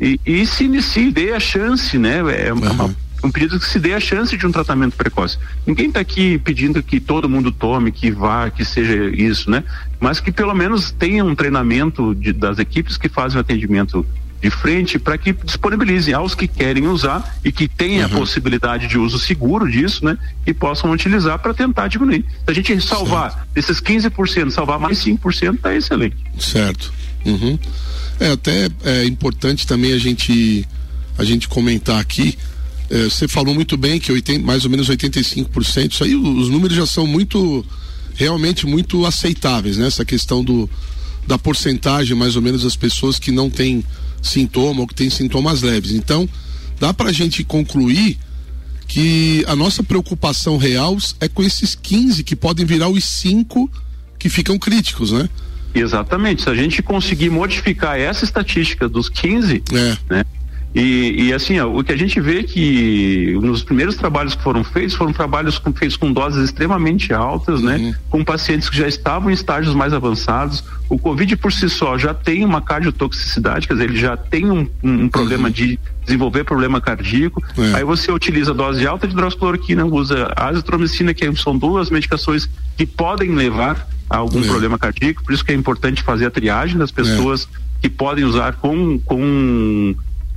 e, 0.00 0.18
e 0.24 0.46
se 0.46 0.64
inicie, 0.64 1.10
dê 1.10 1.32
a 1.32 1.40
chance, 1.40 1.98
né? 1.98 2.18
É 2.46 2.52
uhum. 2.52 2.60
uma 2.60 2.94
um 3.24 3.30
pedido 3.30 3.58
que 3.58 3.66
se 3.66 3.80
dê 3.80 3.94
a 3.94 4.00
chance 4.00 4.36
de 4.36 4.46
um 4.46 4.52
tratamento 4.52 4.96
precoce. 4.96 5.38
Ninguém 5.66 5.88
está 5.88 6.00
aqui 6.00 6.38
pedindo 6.38 6.82
que 6.82 7.00
todo 7.00 7.28
mundo 7.28 7.50
tome, 7.50 7.90
que 7.90 8.10
vá, 8.10 8.50
que 8.50 8.64
seja 8.64 8.94
isso, 9.06 9.50
né? 9.50 9.64
Mas 9.98 10.20
que 10.20 10.30
pelo 10.30 10.54
menos 10.54 10.90
tenha 10.92 11.24
um 11.24 11.34
treinamento 11.34 12.14
de, 12.14 12.34
das 12.34 12.58
equipes 12.58 12.98
que 12.98 13.08
fazem 13.08 13.38
o 13.38 13.40
atendimento 13.40 14.06
de 14.42 14.50
frente 14.50 14.98
para 14.98 15.16
que 15.16 15.32
disponibilizem 15.32 16.12
aos 16.12 16.34
que 16.34 16.46
querem 16.46 16.86
usar 16.86 17.38
e 17.42 17.50
que 17.50 17.66
tenham 17.66 18.06
uhum. 18.06 18.14
a 18.14 18.18
possibilidade 18.18 18.86
de 18.86 18.98
uso 18.98 19.18
seguro 19.18 19.70
disso, 19.70 20.04
né? 20.04 20.18
E 20.46 20.52
possam 20.52 20.90
utilizar 20.90 21.38
para 21.38 21.54
tentar 21.54 21.88
diminuir. 21.88 22.26
Se 22.44 22.50
a 22.50 22.52
gente 22.52 22.78
salvar 22.82 23.30
certo. 23.30 23.48
desses 23.54 23.80
15%, 23.80 24.50
salvar 24.50 24.78
mais 24.78 25.02
5%, 25.02 25.60
tá 25.60 25.74
excelente. 25.74 26.16
Certo. 26.38 26.92
Uhum. 27.24 27.58
É 28.20 28.32
até 28.32 28.68
é 28.84 29.04
importante 29.06 29.66
também 29.66 29.94
a 29.94 29.98
gente 29.98 30.68
a 31.16 31.24
gente 31.24 31.48
comentar 31.48 31.98
aqui. 31.98 32.36
É, 32.90 33.04
você 33.04 33.26
falou 33.26 33.54
muito 33.54 33.76
bem 33.76 33.98
que 33.98 34.12
80, 34.12 34.44
mais 34.44 34.64
ou 34.64 34.70
menos 34.70 34.88
85%, 34.88 35.92
isso 35.92 36.04
aí 36.04 36.14
os 36.14 36.48
números 36.48 36.76
já 36.76 36.86
são 36.86 37.06
muito 37.06 37.64
realmente 38.14 38.66
muito 38.66 39.04
aceitáveis, 39.06 39.76
né? 39.76 39.86
Essa 39.86 40.04
questão 40.04 40.44
do 40.44 40.68
da 41.26 41.38
porcentagem 41.38 42.14
mais 42.14 42.36
ou 42.36 42.42
menos 42.42 42.62
das 42.62 42.76
pessoas 42.76 43.18
que 43.18 43.32
não 43.32 43.48
têm 43.48 43.82
sintoma 44.22 44.82
ou 44.82 44.86
que 44.86 44.94
têm 44.94 45.08
sintomas 45.08 45.62
leves. 45.62 45.92
Então, 45.92 46.28
dá 46.78 46.92
para 46.92 47.10
a 47.10 47.12
gente 47.12 47.42
concluir 47.42 48.18
que 48.86 49.44
a 49.48 49.56
nossa 49.56 49.82
preocupação 49.82 50.56
real 50.56 50.96
é 51.20 51.28
com 51.28 51.42
esses 51.42 51.74
15 51.74 52.22
que 52.22 52.36
podem 52.36 52.66
virar 52.66 52.88
os 52.88 53.04
5 53.04 53.70
que 54.18 54.28
ficam 54.28 54.58
críticos, 54.58 55.12
né? 55.12 55.28
Exatamente. 55.74 56.42
Se 56.42 56.50
a 56.50 56.54
gente 56.54 56.82
conseguir 56.82 57.30
modificar 57.30 57.98
essa 57.98 58.24
estatística 58.24 58.88
dos 58.88 59.08
15, 59.08 59.62
é. 59.72 59.98
né? 60.08 60.24
E, 60.74 61.28
e, 61.28 61.32
assim, 61.32 61.60
ó, 61.60 61.68
o 61.68 61.84
que 61.84 61.92
a 61.92 61.96
gente 61.96 62.20
vê 62.20 62.42
que 62.42 63.38
nos 63.40 63.62
primeiros 63.62 63.94
trabalhos 63.94 64.34
que 64.34 64.42
foram 64.42 64.64
feitos 64.64 64.96
foram 64.96 65.12
trabalhos 65.12 65.56
com, 65.56 65.72
feitos 65.72 65.96
com 65.96 66.12
doses 66.12 66.46
extremamente 66.46 67.14
altas, 67.14 67.62
né? 67.62 67.76
uhum. 67.76 67.90
né? 67.90 67.98
Com 68.10 68.24
pacientes 68.24 68.68
que 68.68 68.76
já 68.76 68.88
estavam 68.88 69.30
em 69.30 69.34
estágios 69.34 69.72
mais 69.72 69.92
avançados. 69.92 70.64
O 70.88 70.98
Covid 70.98 71.36
por 71.36 71.52
si 71.52 71.70
só 71.70 71.96
já 71.96 72.12
tem 72.12 72.44
uma 72.44 72.60
cardiotoxicidade, 72.60 73.68
quer 73.68 73.74
dizer, 73.74 73.84
ele 73.84 73.96
já 73.96 74.16
tem 74.16 74.50
um, 74.50 74.68
um 74.82 75.08
problema 75.08 75.46
uhum. 75.46 75.54
de 75.54 75.78
desenvolver 76.04 76.42
problema 76.42 76.80
cardíaco. 76.80 77.40
É. 77.56 77.76
Aí 77.76 77.84
você 77.84 78.10
utiliza 78.10 78.52
dose 78.52 78.84
alta 78.84 79.06
de 79.06 79.12
hidroxicloroquina, 79.12 79.84
usa 79.84 80.32
azitromicina, 80.34 81.14
que 81.14 81.34
são 81.36 81.56
duas 81.56 81.88
medicações 81.88 82.50
que 82.76 82.84
podem 82.84 83.30
levar 83.30 83.88
a 84.10 84.16
algum 84.16 84.40
é. 84.40 84.46
problema 84.46 84.76
cardíaco, 84.76 85.22
por 85.22 85.32
isso 85.32 85.44
que 85.44 85.52
é 85.52 85.54
importante 85.54 86.02
fazer 86.02 86.26
a 86.26 86.30
triagem 86.30 86.76
das 86.76 86.90
pessoas 86.90 87.48
é. 87.54 87.58
que 87.82 87.88
podem 87.88 88.24
usar 88.24 88.54
com, 88.54 88.98
com 88.98 89.94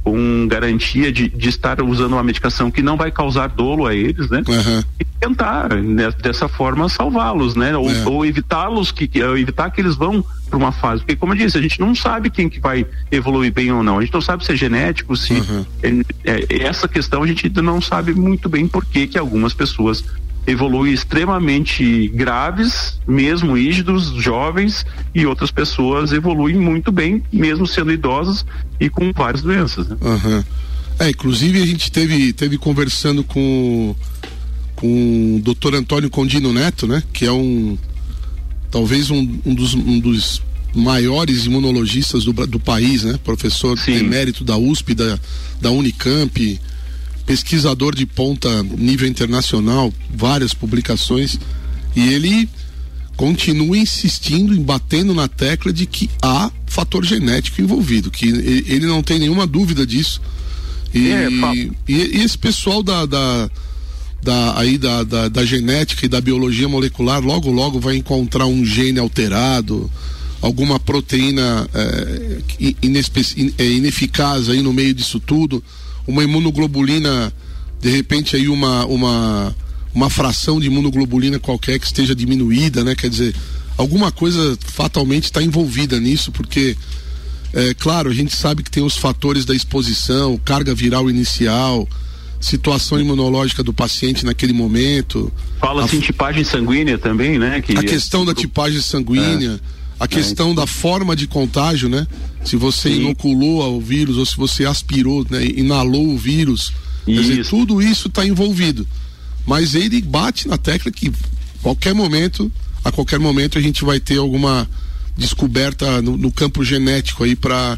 com 0.07 0.47
garantia 0.47 1.11
de, 1.11 1.27
de 1.27 1.49
estar 1.49 1.81
usando 1.81 2.13
uma 2.13 2.23
medicação 2.23 2.71
que 2.71 2.81
não 2.81 2.95
vai 2.95 3.11
causar 3.11 3.47
dolo 3.47 3.85
a 3.85 3.93
eles, 3.93 4.29
né? 4.29 4.41
Uhum. 4.47 4.83
E 4.97 5.03
tentar 5.03 5.75
né, 5.75 6.09
dessa 6.21 6.47
forma 6.47 6.87
salvá-los, 6.87 7.55
né? 7.55 7.75
Ou, 7.75 7.91
é. 7.91 8.05
ou 8.05 8.25
evitá-los 8.25 8.89
que, 8.89 9.05
que 9.05 9.19
evitar 9.19 9.69
que 9.69 9.81
eles 9.81 9.95
vão 9.95 10.23
para 10.49 10.57
uma 10.57 10.71
fase, 10.71 11.01
porque 11.01 11.17
como 11.17 11.33
eu 11.33 11.37
disse, 11.37 11.57
a 11.57 11.61
gente 11.61 11.77
não 11.81 11.93
sabe 11.93 12.29
quem 12.29 12.47
que 12.47 12.57
vai 12.57 12.85
evoluir 13.11 13.51
bem 13.51 13.69
ou 13.69 13.83
não. 13.83 13.97
A 13.97 14.01
gente 14.01 14.13
não 14.13 14.21
sabe 14.21 14.45
se 14.45 14.53
é 14.53 14.55
genético, 14.55 15.13
se 15.17 15.33
uhum. 15.33 15.65
é, 15.83 15.89
é, 16.23 16.63
essa 16.63 16.87
questão 16.87 17.21
a 17.21 17.27
gente 17.27 17.47
ainda 17.47 17.61
não 17.61 17.81
sabe 17.81 18.13
muito 18.13 18.47
bem 18.47 18.65
por 18.65 18.85
que 18.85 19.07
que 19.07 19.17
algumas 19.17 19.53
pessoas 19.53 20.05
evoluem 20.47 20.93
extremamente 20.93 22.07
graves, 22.07 22.97
mesmo 23.05 23.57
rígidos, 23.57 24.07
jovens, 24.15 24.85
e 25.13 25.25
outras 25.25 25.51
pessoas 25.51 26.13
evoluem 26.13 26.55
muito 26.55 26.89
bem, 26.89 27.21
mesmo 27.31 27.67
sendo 27.67 27.91
idosas 27.91 28.45
e 28.79 28.89
com 28.89 29.11
várias 29.11 29.43
doenças. 29.43 29.89
Né? 29.89 29.97
Uhum. 29.99 30.43
É, 30.99 31.09
inclusive 31.09 31.61
a 31.61 31.65
gente 31.65 31.91
teve, 31.91 32.31
teve 32.31 32.57
conversando 32.57 33.23
com, 33.25 33.93
com 34.75 35.35
o 35.35 35.41
doutor 35.41 35.75
Antônio 35.75 36.09
Condino 36.09 36.53
Neto, 36.53 36.87
né? 36.87 37.03
Que 37.11 37.25
é 37.25 37.31
um 37.31 37.77
talvez 38.71 39.11
um, 39.11 39.39
um, 39.45 39.53
dos, 39.53 39.73
um 39.73 39.99
dos 39.99 40.41
maiores 40.73 41.45
imunologistas 41.45 42.23
do, 42.23 42.33
do 42.47 42.59
país, 42.59 43.03
né? 43.03 43.19
Professor 43.23 43.77
Sim. 43.77 43.97
emérito 43.97 44.43
da 44.43 44.57
USP, 44.57 44.95
da, 44.95 45.19
da 45.61 45.71
Unicamp, 45.71 46.59
pesquisador 47.27 47.93
de 47.93 48.05
ponta 48.05 48.63
nível 48.63 49.07
internacional, 49.07 49.93
várias 50.09 50.53
publicações, 50.53 51.37
e 51.93 52.13
ele 52.13 52.49
continua 53.17 53.77
insistindo 53.77 54.55
em 54.55 54.61
batendo 54.61 55.13
na 55.13 55.27
tecla 55.27 55.73
de 55.73 55.85
que 55.85 56.09
há 56.21 56.49
fator 56.65 57.03
genético 57.03 57.61
envolvido, 57.61 58.09
que 58.09 58.25
ele 58.25 58.85
não 58.85 59.03
tem 59.03 59.19
nenhuma 59.19 59.45
dúvida 59.45 59.85
disso. 59.85 60.21
E, 60.93 61.09
é, 61.09 61.27
e, 61.29 61.71
e 61.87 62.21
esse 62.21 62.37
pessoal 62.37 62.81
da, 62.81 63.05
da, 63.05 63.51
da 64.23 64.57
aí 64.57 64.77
da, 64.77 65.03
da, 65.03 65.27
da, 65.27 65.45
genética 65.45 66.05
e 66.05 66.09
da 66.09 66.21
biologia 66.21 66.69
molecular 66.69 67.21
logo 67.21 67.51
logo 67.51 67.77
vai 67.77 67.97
encontrar 67.97 68.45
um 68.45 68.63
gene 68.63 68.99
alterado, 68.99 69.91
alguma 70.39 70.79
proteína 70.79 71.67
é, 71.73 72.37
é 73.57 73.65
ineficaz 73.65 74.47
aí 74.47 74.61
no 74.61 74.71
meio 74.71 74.93
disso 74.93 75.19
tudo 75.19 75.61
uma 76.07 76.23
imunoglobulina, 76.23 77.31
de 77.81 77.89
repente 77.89 78.35
aí 78.35 78.47
uma, 78.47 78.85
uma, 78.85 79.55
uma 79.93 80.09
fração 80.09 80.59
de 80.59 80.67
imunoglobulina 80.67 81.37
qualquer 81.37 81.77
que 81.79 81.85
esteja 81.85 82.15
diminuída, 82.15 82.83
né? 82.83 82.95
Quer 82.95 83.09
dizer, 83.09 83.35
alguma 83.77 84.11
coisa 84.11 84.57
fatalmente 84.65 85.25
está 85.25 85.43
envolvida 85.43 85.99
nisso, 85.99 86.31
porque 86.31 86.75
é 87.53 87.73
claro, 87.73 88.09
a 88.09 88.13
gente 88.13 88.35
sabe 88.35 88.63
que 88.63 88.71
tem 88.71 88.83
os 88.83 88.95
fatores 88.95 89.45
da 89.45 89.53
exposição, 89.53 90.37
carga 90.37 90.73
viral 90.73 91.09
inicial, 91.09 91.87
situação 92.39 92.99
imunológica 92.99 93.63
do 93.63 93.73
paciente 93.73 94.25
naquele 94.25 94.53
momento. 94.53 95.31
Fala-se 95.59 95.97
em 95.97 95.99
tipagem 95.99 96.43
sanguínea 96.43 96.97
também, 96.97 97.37
né? 97.37 97.61
Que 97.61 97.77
a 97.77 97.83
questão 97.83 98.25
da 98.25 98.33
tipagem 98.33 98.81
sanguínea. 98.81 99.59
É 99.73 99.76
a 99.99 100.07
questão 100.07 100.53
da 100.53 100.67
forma 100.67 101.15
de 101.15 101.27
contágio, 101.27 101.89
né? 101.89 102.05
Se 102.43 102.55
você 102.55 102.89
Sim. 102.89 103.01
inoculou 103.01 103.77
o 103.77 103.81
vírus 103.81 104.17
ou 104.17 104.25
se 104.25 104.37
você 104.37 104.65
aspirou, 104.65 105.25
né? 105.29 105.43
inalou 105.45 106.09
o 106.09 106.17
vírus. 106.17 106.71
Quer 107.05 107.21
dizer, 107.21 107.45
tudo 107.47 107.81
isso 107.81 108.07
está 108.07 108.25
envolvido. 108.25 108.87
Mas 109.45 109.75
ele 109.75 110.01
bate 110.01 110.47
na 110.47 110.57
tecla 110.57 110.91
que 110.91 111.11
qualquer 111.61 111.93
momento, 111.93 112.51
a 112.83 112.91
qualquer 112.91 113.19
momento 113.19 113.57
a 113.57 113.61
gente 113.61 113.83
vai 113.83 113.99
ter 113.99 114.17
alguma 114.17 114.69
descoberta 115.17 116.01
no, 116.01 116.17
no 116.17 116.31
campo 116.31 116.63
genético 116.63 117.23
aí 117.23 117.35
para 117.35 117.77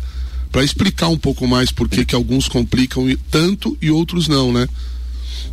para 0.51 0.63
explicar 0.63 1.09
um 1.09 1.17
pouco 1.17 1.47
mais 1.47 1.71
por 1.71 1.87
que 1.87 2.03
que 2.03 2.15
alguns 2.15 2.47
complicam 2.47 3.05
tanto 3.29 3.77
e 3.79 3.91
outros 3.91 4.27
não, 4.27 4.51
né? 4.51 4.67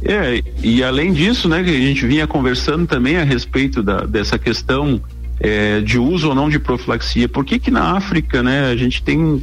É, 0.03 0.43
e 0.63 0.83
além 0.83 1.13
disso, 1.13 1.49
né, 1.49 1.63
que 1.63 1.71
a 1.71 1.81
gente 1.81 2.07
vinha 2.07 2.27
conversando 2.27 2.87
também 2.87 3.17
a 3.17 3.25
respeito 3.25 3.83
da, 3.83 4.05
dessa 4.05 4.39
questão 4.39 5.01
é, 5.41 5.81
de 5.81 5.99
uso 5.99 6.29
ou 6.29 6.35
não 6.35 6.49
de 6.49 6.59
profilaxia. 6.59 7.29
Por 7.29 7.45
que 7.45 7.59
que 7.59 7.71
na 7.71 7.97
África, 7.97 8.43
né, 8.43 8.71
a 8.71 8.77
gente 8.77 9.03
tem 9.03 9.19
um, 9.19 9.41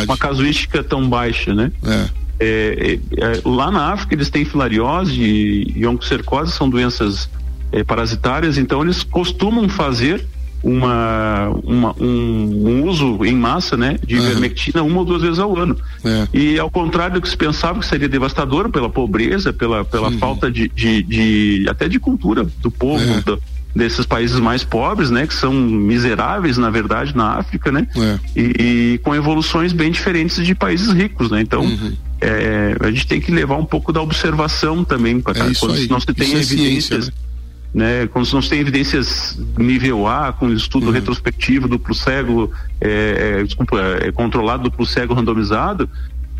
é, 0.00 0.04
uma 0.04 0.16
casuística 0.16 0.82
tão 0.82 1.08
baixa, 1.08 1.54
né? 1.54 1.72
É. 1.84 2.08
é. 2.40 2.98
É, 3.16 3.40
lá 3.44 3.70
na 3.70 3.92
África 3.92 4.14
eles 4.14 4.30
têm 4.30 4.44
filariose 4.44 5.20
e, 5.20 5.72
e 5.76 5.86
oncocercose, 5.86 6.52
são 6.52 6.68
doenças 6.68 7.28
parasitárias, 7.86 8.58
então 8.58 8.82
eles 8.82 9.02
costumam 9.02 9.66
fazer 9.66 10.22
uma, 10.62 11.48
uma 11.64 11.94
um, 11.98 12.68
um, 12.68 12.88
uso 12.88 13.24
em 13.24 13.34
massa, 13.34 13.76
né, 13.76 13.98
de 14.06 14.16
uhum. 14.16 14.24
ivermectina 14.24 14.82
uma 14.82 15.00
ou 15.00 15.04
duas 15.04 15.22
vezes 15.22 15.38
ao 15.38 15.56
ano. 15.56 15.76
É. 16.04 16.28
E 16.32 16.58
ao 16.58 16.70
contrário 16.70 17.14
do 17.14 17.20
que 17.20 17.28
se 17.28 17.36
pensava 17.36 17.80
que 17.80 17.86
seria 17.86 18.08
devastador 18.08 18.70
pela 18.70 18.88
pobreza, 18.88 19.52
pela, 19.52 19.84
pela 19.84 20.08
uhum. 20.08 20.18
falta 20.18 20.50
de, 20.50 20.68
de, 20.68 21.02
de, 21.02 21.66
até 21.68 21.88
de 21.88 21.98
cultura 21.98 22.46
do 22.60 22.70
povo, 22.70 23.02
é. 23.02 23.20
do, 23.22 23.42
desses 23.74 24.04
países 24.04 24.38
mais 24.38 24.62
pobres, 24.62 25.10
né, 25.10 25.26
que 25.26 25.34
são 25.34 25.52
miseráveis 25.52 26.58
na 26.58 26.70
verdade 26.70 27.16
na 27.16 27.38
África, 27.38 27.72
né, 27.72 27.86
é. 27.96 28.18
e, 28.36 28.94
e, 28.94 28.98
com 28.98 29.14
evoluções 29.14 29.72
bem 29.72 29.90
diferentes 29.90 30.44
de 30.44 30.54
países 30.54 30.92
ricos, 30.92 31.30
né. 31.30 31.40
Então 31.40 31.62
uhum. 31.62 31.96
é, 32.20 32.76
a 32.80 32.90
gente 32.90 33.06
tem 33.06 33.20
que 33.20 33.32
levar 33.32 33.56
um 33.56 33.64
pouco 33.64 33.92
da 33.92 34.02
observação 34.02 34.84
também 34.84 35.20
para 35.20 35.38
é 35.38 35.54
quando 35.54 35.74
aí. 35.74 35.88
não 35.88 35.98
se 35.98 36.06
tem 36.06 36.26
isso 36.26 36.36
é 36.36 36.40
evidências. 36.40 37.04
Ciência, 37.04 37.14
né? 37.74 38.02
né? 38.02 38.06
Quando 38.08 38.30
não 38.32 38.42
se 38.42 38.50
tem 38.50 38.60
evidências 38.60 39.38
nível 39.56 40.06
A, 40.06 40.32
com 40.32 40.50
estudo 40.50 40.86
uhum. 40.86 40.92
retrospectivo 40.92 41.66
duplo 41.66 41.94
cego, 41.94 42.52
é, 42.80 43.38
é, 43.40 43.44
desculpa, 43.44 43.80
é, 43.80 44.12
controlado 44.12 44.64
duplo 44.64 44.84
cego 44.84 45.14
randomizado, 45.14 45.88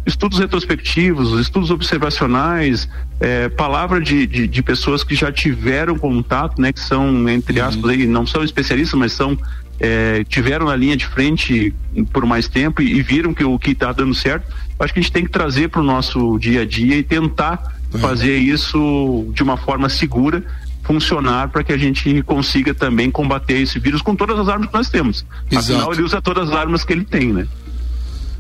estudos 0.05 0.39
retrospectivos, 0.39 1.39
estudos 1.41 1.71
observacionais, 1.71 2.89
é, 3.21 3.49
palavra 3.49 4.01
de, 4.01 4.27
de, 4.27 4.49
de, 4.49 4.63
pessoas 4.63 5.05
que 5.05 5.15
já 5.15 5.31
tiveram 5.31 5.97
contato, 5.97 6.61
né, 6.61 6.73
que 6.73 6.81
são, 6.81 7.29
entre 7.29 7.61
uhum. 7.61 7.67
aspas, 7.67 7.91
aí, 7.91 8.07
não 8.07 8.27
são 8.27 8.43
especialistas, 8.43 8.99
mas 8.99 9.13
são 9.13 9.39
é, 9.79 10.25
tiveram 10.25 10.67
na 10.67 10.77
linha 10.77 10.97
de 10.97 11.07
frente 11.07 11.75
por 12.13 12.25
mais 12.25 12.49
tempo 12.49 12.81
e, 12.81 12.95
e 12.95 13.03
viram 13.03 13.35
que 13.35 13.45
o 13.45 13.59
que 13.59 13.73
está 13.73 13.93
dando 13.93 14.15
certo. 14.15 14.53
Acho 14.79 14.93
que 14.93 15.01
a 15.01 15.03
gente 15.03 15.13
tem 15.13 15.25
que 15.25 15.31
trazer 15.31 15.69
para 15.69 15.81
o 15.81 15.85
nosso 15.85 16.39
dia 16.39 16.63
a 16.63 16.65
dia 16.65 16.97
e 16.97 17.03
tentar 17.03 17.77
uhum. 17.93 18.01
fazer 18.01 18.37
isso 18.39 19.27
de 19.33 19.43
uma 19.43 19.57
forma 19.57 19.89
segura 19.89 20.43
funcionar 20.83 21.49
para 21.49 21.63
que 21.63 21.73
a 21.73 21.77
gente 21.77 22.23
consiga 22.23 22.75
também 22.75 23.11
combater 23.11 23.61
esse 23.61 23.79
vírus 23.79 24.03
com 24.03 24.17
todas 24.17 24.39
as 24.39 24.49
armas 24.49 24.69
que 24.69 24.75
nós 24.75 24.91
temos. 24.91 25.25
Exato. 25.51 25.73
Afinal, 25.73 25.93
ele 25.93 26.03
usa 26.03 26.21
todas 26.21 26.49
as 26.49 26.55
armas 26.55 26.85
que 26.85 26.93
ele 26.93 27.05
tem, 27.05 27.33
né? 27.33 27.47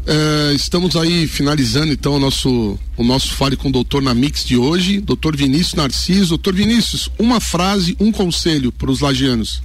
É, 0.04 0.52
estamos 0.54 0.96
aí 0.96 1.28
finalizando 1.28 1.92
então 1.92 2.14
o 2.14 2.18
nosso, 2.18 2.78
o 2.96 3.04
nosso 3.04 3.34
Fale 3.34 3.56
com 3.56 3.68
o 3.68 3.72
Doutor 3.72 4.02
na 4.02 4.14
Mix 4.14 4.44
de 4.44 4.56
hoje. 4.56 5.00
Doutor 5.00 5.36
Vinícius 5.36 5.74
Narciso. 5.74 6.30
Doutor 6.30 6.54
Vinícius, 6.54 7.08
uma 7.18 7.40
frase, 7.40 7.96
um 8.00 8.10
conselho 8.10 8.72
para 8.72 8.90
os 8.90 9.00
lagianos. 9.00 9.62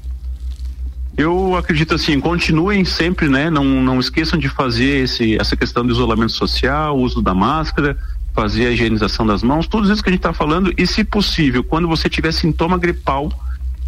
Eu 1.17 1.55
acredito 1.55 1.95
assim, 1.95 2.19
continuem 2.19 2.85
sempre, 2.85 3.27
né? 3.27 3.49
Não, 3.49 3.63
não 3.63 3.99
esqueçam 3.99 4.37
de 4.37 4.47
fazer 4.47 5.03
esse, 5.03 5.35
essa 5.39 5.55
questão 5.55 5.83
do 5.83 5.91
isolamento 5.91 6.33
social, 6.33 6.95
uso 6.95 7.23
da 7.23 7.33
máscara, 7.33 7.97
fazer 8.35 8.67
a 8.67 8.71
higienização 8.71 9.25
das 9.25 9.41
mãos, 9.41 9.65
tudo 9.65 9.91
isso 9.91 10.03
que 10.03 10.09
a 10.09 10.11
gente 10.11 10.19
está 10.19 10.31
falando, 10.31 10.71
e 10.77 10.85
se 10.85 11.03
possível, 11.03 11.63
quando 11.63 11.87
você 11.87 12.07
tiver 12.07 12.31
sintoma 12.31 12.77
gripal, 12.77 13.31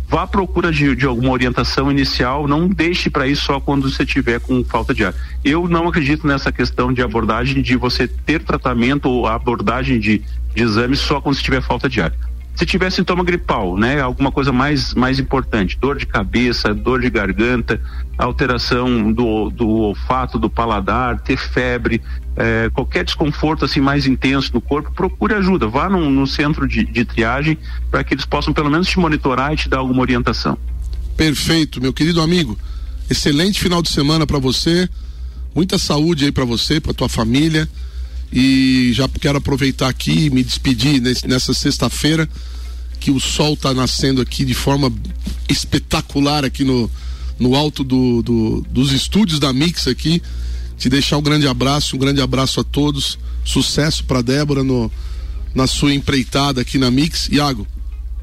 vá 0.09 0.23
à 0.23 0.27
procura 0.27 0.71
de, 0.71 0.95
de 0.95 1.05
alguma 1.05 1.31
orientação 1.31 1.91
inicial, 1.91 2.47
não 2.47 2.67
deixe 2.67 3.11
para 3.11 3.27
isso 3.27 3.43
só 3.45 3.59
quando 3.59 3.89
você 3.89 4.03
tiver 4.03 4.39
com 4.39 4.63
falta 4.63 4.91
de 4.91 5.05
ar. 5.05 5.13
Eu 5.45 5.67
não 5.67 5.87
acredito 5.87 6.25
nessa 6.25 6.51
questão 6.51 6.91
de 6.91 7.03
abordagem 7.03 7.61
de 7.61 7.75
você 7.75 8.07
ter 8.07 8.43
tratamento 8.43 9.07
ou 9.07 9.27
abordagem 9.27 9.99
de, 9.99 10.23
de 10.55 10.63
exame 10.63 10.95
só 10.95 11.21
quando 11.21 11.35
você 11.35 11.43
tiver 11.43 11.61
falta 11.61 11.87
de 11.87 12.01
ar. 12.01 12.11
Se 12.59 12.65
tiver 12.65 12.91
sintoma 12.91 13.23
gripal, 13.23 13.77
né, 13.77 14.01
alguma 14.01 14.33
coisa 14.33 14.51
mais, 14.51 14.93
mais 14.93 15.17
importante, 15.17 15.77
dor 15.79 15.97
de 15.97 16.05
cabeça, 16.05 16.73
dor 16.73 16.99
de 16.99 17.09
garganta, 17.09 17.81
alteração 18.17 19.13
do, 19.13 19.49
do 19.49 19.65
olfato, 19.65 20.37
do 20.37 20.49
paladar, 20.49 21.21
ter 21.21 21.37
febre, 21.37 22.01
eh, 22.35 22.69
qualquer 22.73 23.05
desconforto 23.05 23.63
assim 23.63 23.79
mais 23.79 24.05
intenso 24.05 24.51
no 24.53 24.59
corpo, 24.59 24.91
procure 24.91 25.35
ajuda. 25.35 25.67
Vá 25.67 25.89
no, 25.89 26.09
no 26.09 26.27
centro 26.27 26.67
de, 26.67 26.83
de 26.83 27.05
triagem 27.05 27.57
para 27.89 28.03
que 28.03 28.13
eles 28.13 28.25
possam 28.25 28.51
pelo 28.51 28.69
menos 28.69 28.89
te 28.89 28.99
monitorar 28.99 29.53
e 29.53 29.55
te 29.55 29.69
dar 29.69 29.77
alguma 29.77 30.01
orientação. 30.01 30.57
Perfeito, 31.15 31.79
meu 31.79 31.93
querido 31.93 32.21
amigo. 32.21 32.59
Excelente 33.09 33.61
final 33.61 33.81
de 33.81 33.87
semana 33.87 34.27
para 34.27 34.37
você. 34.37 34.89
Muita 35.55 35.77
saúde 35.77 36.25
aí 36.25 36.31
para 36.33 36.43
você, 36.43 36.81
para 36.81 36.93
tua 36.93 37.07
família. 37.07 37.69
E 38.31 38.91
já 38.93 39.07
quero 39.07 39.37
aproveitar 39.37 39.89
aqui 39.89 40.25
e 40.25 40.29
me 40.29 40.43
despedir 40.43 41.01
nesse, 41.01 41.27
nessa 41.27 41.53
sexta-feira, 41.53 42.29
que 42.99 43.11
o 43.11 43.19
sol 43.19 43.53
está 43.53 43.73
nascendo 43.73 44.21
aqui 44.21 44.45
de 44.45 44.53
forma 44.53 44.91
espetacular 45.47 46.45
aqui 46.45 46.63
no, 46.63 46.89
no 47.39 47.55
alto 47.55 47.83
do, 47.83 48.21
do, 48.21 48.65
dos 48.69 48.91
estúdios 48.91 49.39
da 49.39 49.51
Mix 49.51 49.87
aqui. 49.87 50.21
Te 50.77 50.89
deixar 50.89 51.17
um 51.17 51.21
grande 51.21 51.47
abraço, 51.47 51.95
um 51.95 51.99
grande 51.99 52.21
abraço 52.21 52.59
a 52.59 52.63
todos. 52.63 53.17
Sucesso 53.43 54.03
para 54.03 54.21
Débora 54.21 54.63
no, 54.63 54.91
na 55.55 55.65
sua 55.65 55.93
empreitada 55.93 56.61
aqui 56.61 56.77
na 56.77 56.91
Mix. 56.91 57.29
Iago, 57.29 57.67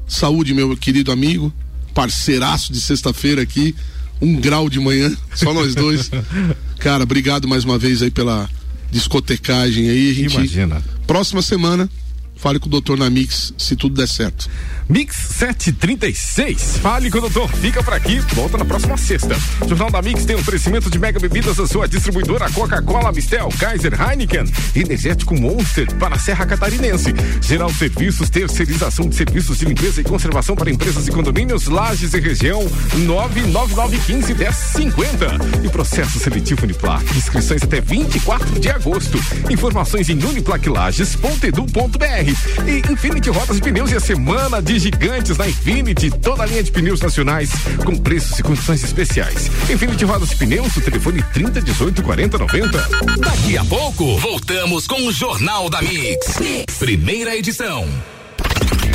saúde, 0.07 0.53
meu 0.53 0.75
querido 0.77 1.11
amigo, 1.11 1.51
parceiraço 1.93 2.71
de 2.71 2.79
sexta-feira 2.79 3.41
aqui. 3.41 3.75
Um 4.21 4.39
grau 4.39 4.69
de 4.69 4.79
manhã, 4.79 5.15
só 5.35 5.53
nós 5.53 5.75
dois. 5.75 6.09
Cara, 6.79 7.03
obrigado 7.03 7.47
mais 7.47 7.63
uma 7.63 7.77
vez 7.77 8.01
aí 8.01 8.09
pela 8.09 8.49
discotecagem 8.91 9.89
aí. 9.89 10.11
A 10.11 10.13
gente, 10.13 10.35
Imagina. 10.35 10.83
Próxima 11.05 11.41
semana, 11.41 11.89
fale 12.37 12.59
com 12.59 12.67
o 12.67 12.69
doutor 12.69 12.97
na 12.97 13.09
Mix, 13.09 13.53
se 13.57 13.75
tudo 13.75 13.95
der 13.95 14.07
certo. 14.07 14.49
Mix 14.89 15.15
736. 15.15 16.77
Fale 16.77 17.11
com 17.11 17.17
o 17.17 17.21
doutor. 17.21 17.49
Fica 17.57 17.83
por 17.83 17.93
aqui. 17.93 18.19
Volta 18.33 18.57
na 18.57 18.63
próxima 18.63 18.95
sexta. 18.95 19.35
Jornal 19.67 19.91
da 19.91 20.01
Mix 20.01 20.23
tem 20.23 20.37
um 20.37 20.39
oferecimento 20.39 20.89
de 20.89 20.97
mega 20.97 21.19
bebidas 21.19 21.57
da 21.57 21.67
sua 21.67 21.85
distribuidora 21.87 22.49
Coca-Cola, 22.49 23.11
Mistel, 23.11 23.49
Kaiser, 23.59 23.99
Heineken. 23.99 24.45
Energético 24.73 25.35
Monster 25.35 25.93
para 25.95 26.15
a 26.15 26.19
Serra 26.19 26.45
Catarinense. 26.45 27.13
Geral 27.41 27.69
Serviços, 27.73 28.29
terceirização 28.29 29.09
de 29.09 29.15
serviços 29.15 29.57
de 29.57 29.65
limpeza 29.65 29.99
e 29.99 30.05
conservação 30.05 30.55
para 30.55 30.71
empresas 30.71 31.05
e 31.05 31.11
condomínios, 31.11 31.67
lajes 31.67 32.13
e 32.13 32.19
região. 32.21 32.65
99915 32.95 34.35
1050. 34.35 35.37
E 35.65 35.69
processo 35.69 36.17
seletivo 36.17 36.63
Uniplac. 36.63 37.03
Inscrições 37.17 37.61
até 37.61 37.81
24 37.81 38.57
de 38.57 38.69
agosto. 38.69 39.19
Informações 39.49 40.07
em 40.07 40.23
uniplaquilages.edu.br. 40.23 42.26
E 42.27 42.91
Infinity 42.91 43.29
Rodas 43.29 43.57
e 43.57 43.61
Pneus 43.61 43.91
e 43.91 43.95
a 43.95 43.99
semana 43.99 44.61
de 44.61 44.77
gigantes 44.79 45.37
na 45.37 45.47
Infinity, 45.47 46.11
toda 46.11 46.43
a 46.43 46.45
linha 46.45 46.61
de 46.61 46.71
pneus 46.71 46.99
nacionais 46.99 47.49
com 47.85 47.95
preços 47.95 48.37
e 48.37 48.43
condições 48.43 48.83
especiais. 48.83 49.49
Infinity 49.69 50.03
Rodas 50.03 50.31
e 50.31 50.35
Pneus, 50.35 50.75
o 50.75 50.81
telefone 50.81 51.23
30 51.33 51.61
18 51.61 52.03
40 52.03 52.37
90. 52.37 52.89
Daqui 53.19 53.57
a 53.57 53.63
pouco, 53.63 54.17
voltamos 54.17 54.87
com 54.87 55.07
o 55.07 55.11
Jornal 55.11 55.69
da 55.69 55.81
mix. 55.81 56.35
Primeira 56.77 57.35
edição. 57.35 57.87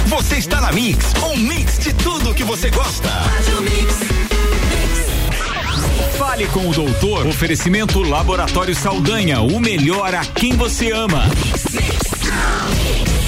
Você 0.06 0.36
está 0.36 0.60
na 0.60 0.72
Mix, 0.72 1.06
um 1.32 1.36
mix 1.38 1.78
de 1.78 1.94
tudo 1.94 2.34
que 2.34 2.44
você 2.44 2.68
gosta. 2.70 3.08
Fale 6.18 6.46
com 6.48 6.68
o 6.68 6.72
doutor. 6.72 7.26
Oferecimento 7.26 8.02
Laboratório 8.02 8.74
Saldanha, 8.74 9.40
o 9.40 9.58
melhor 9.58 10.14
a 10.14 10.24
quem 10.24 10.54
você 10.54 10.92
ama. 10.92 11.26
Mix, 11.28 11.64
mix. 11.72 13.21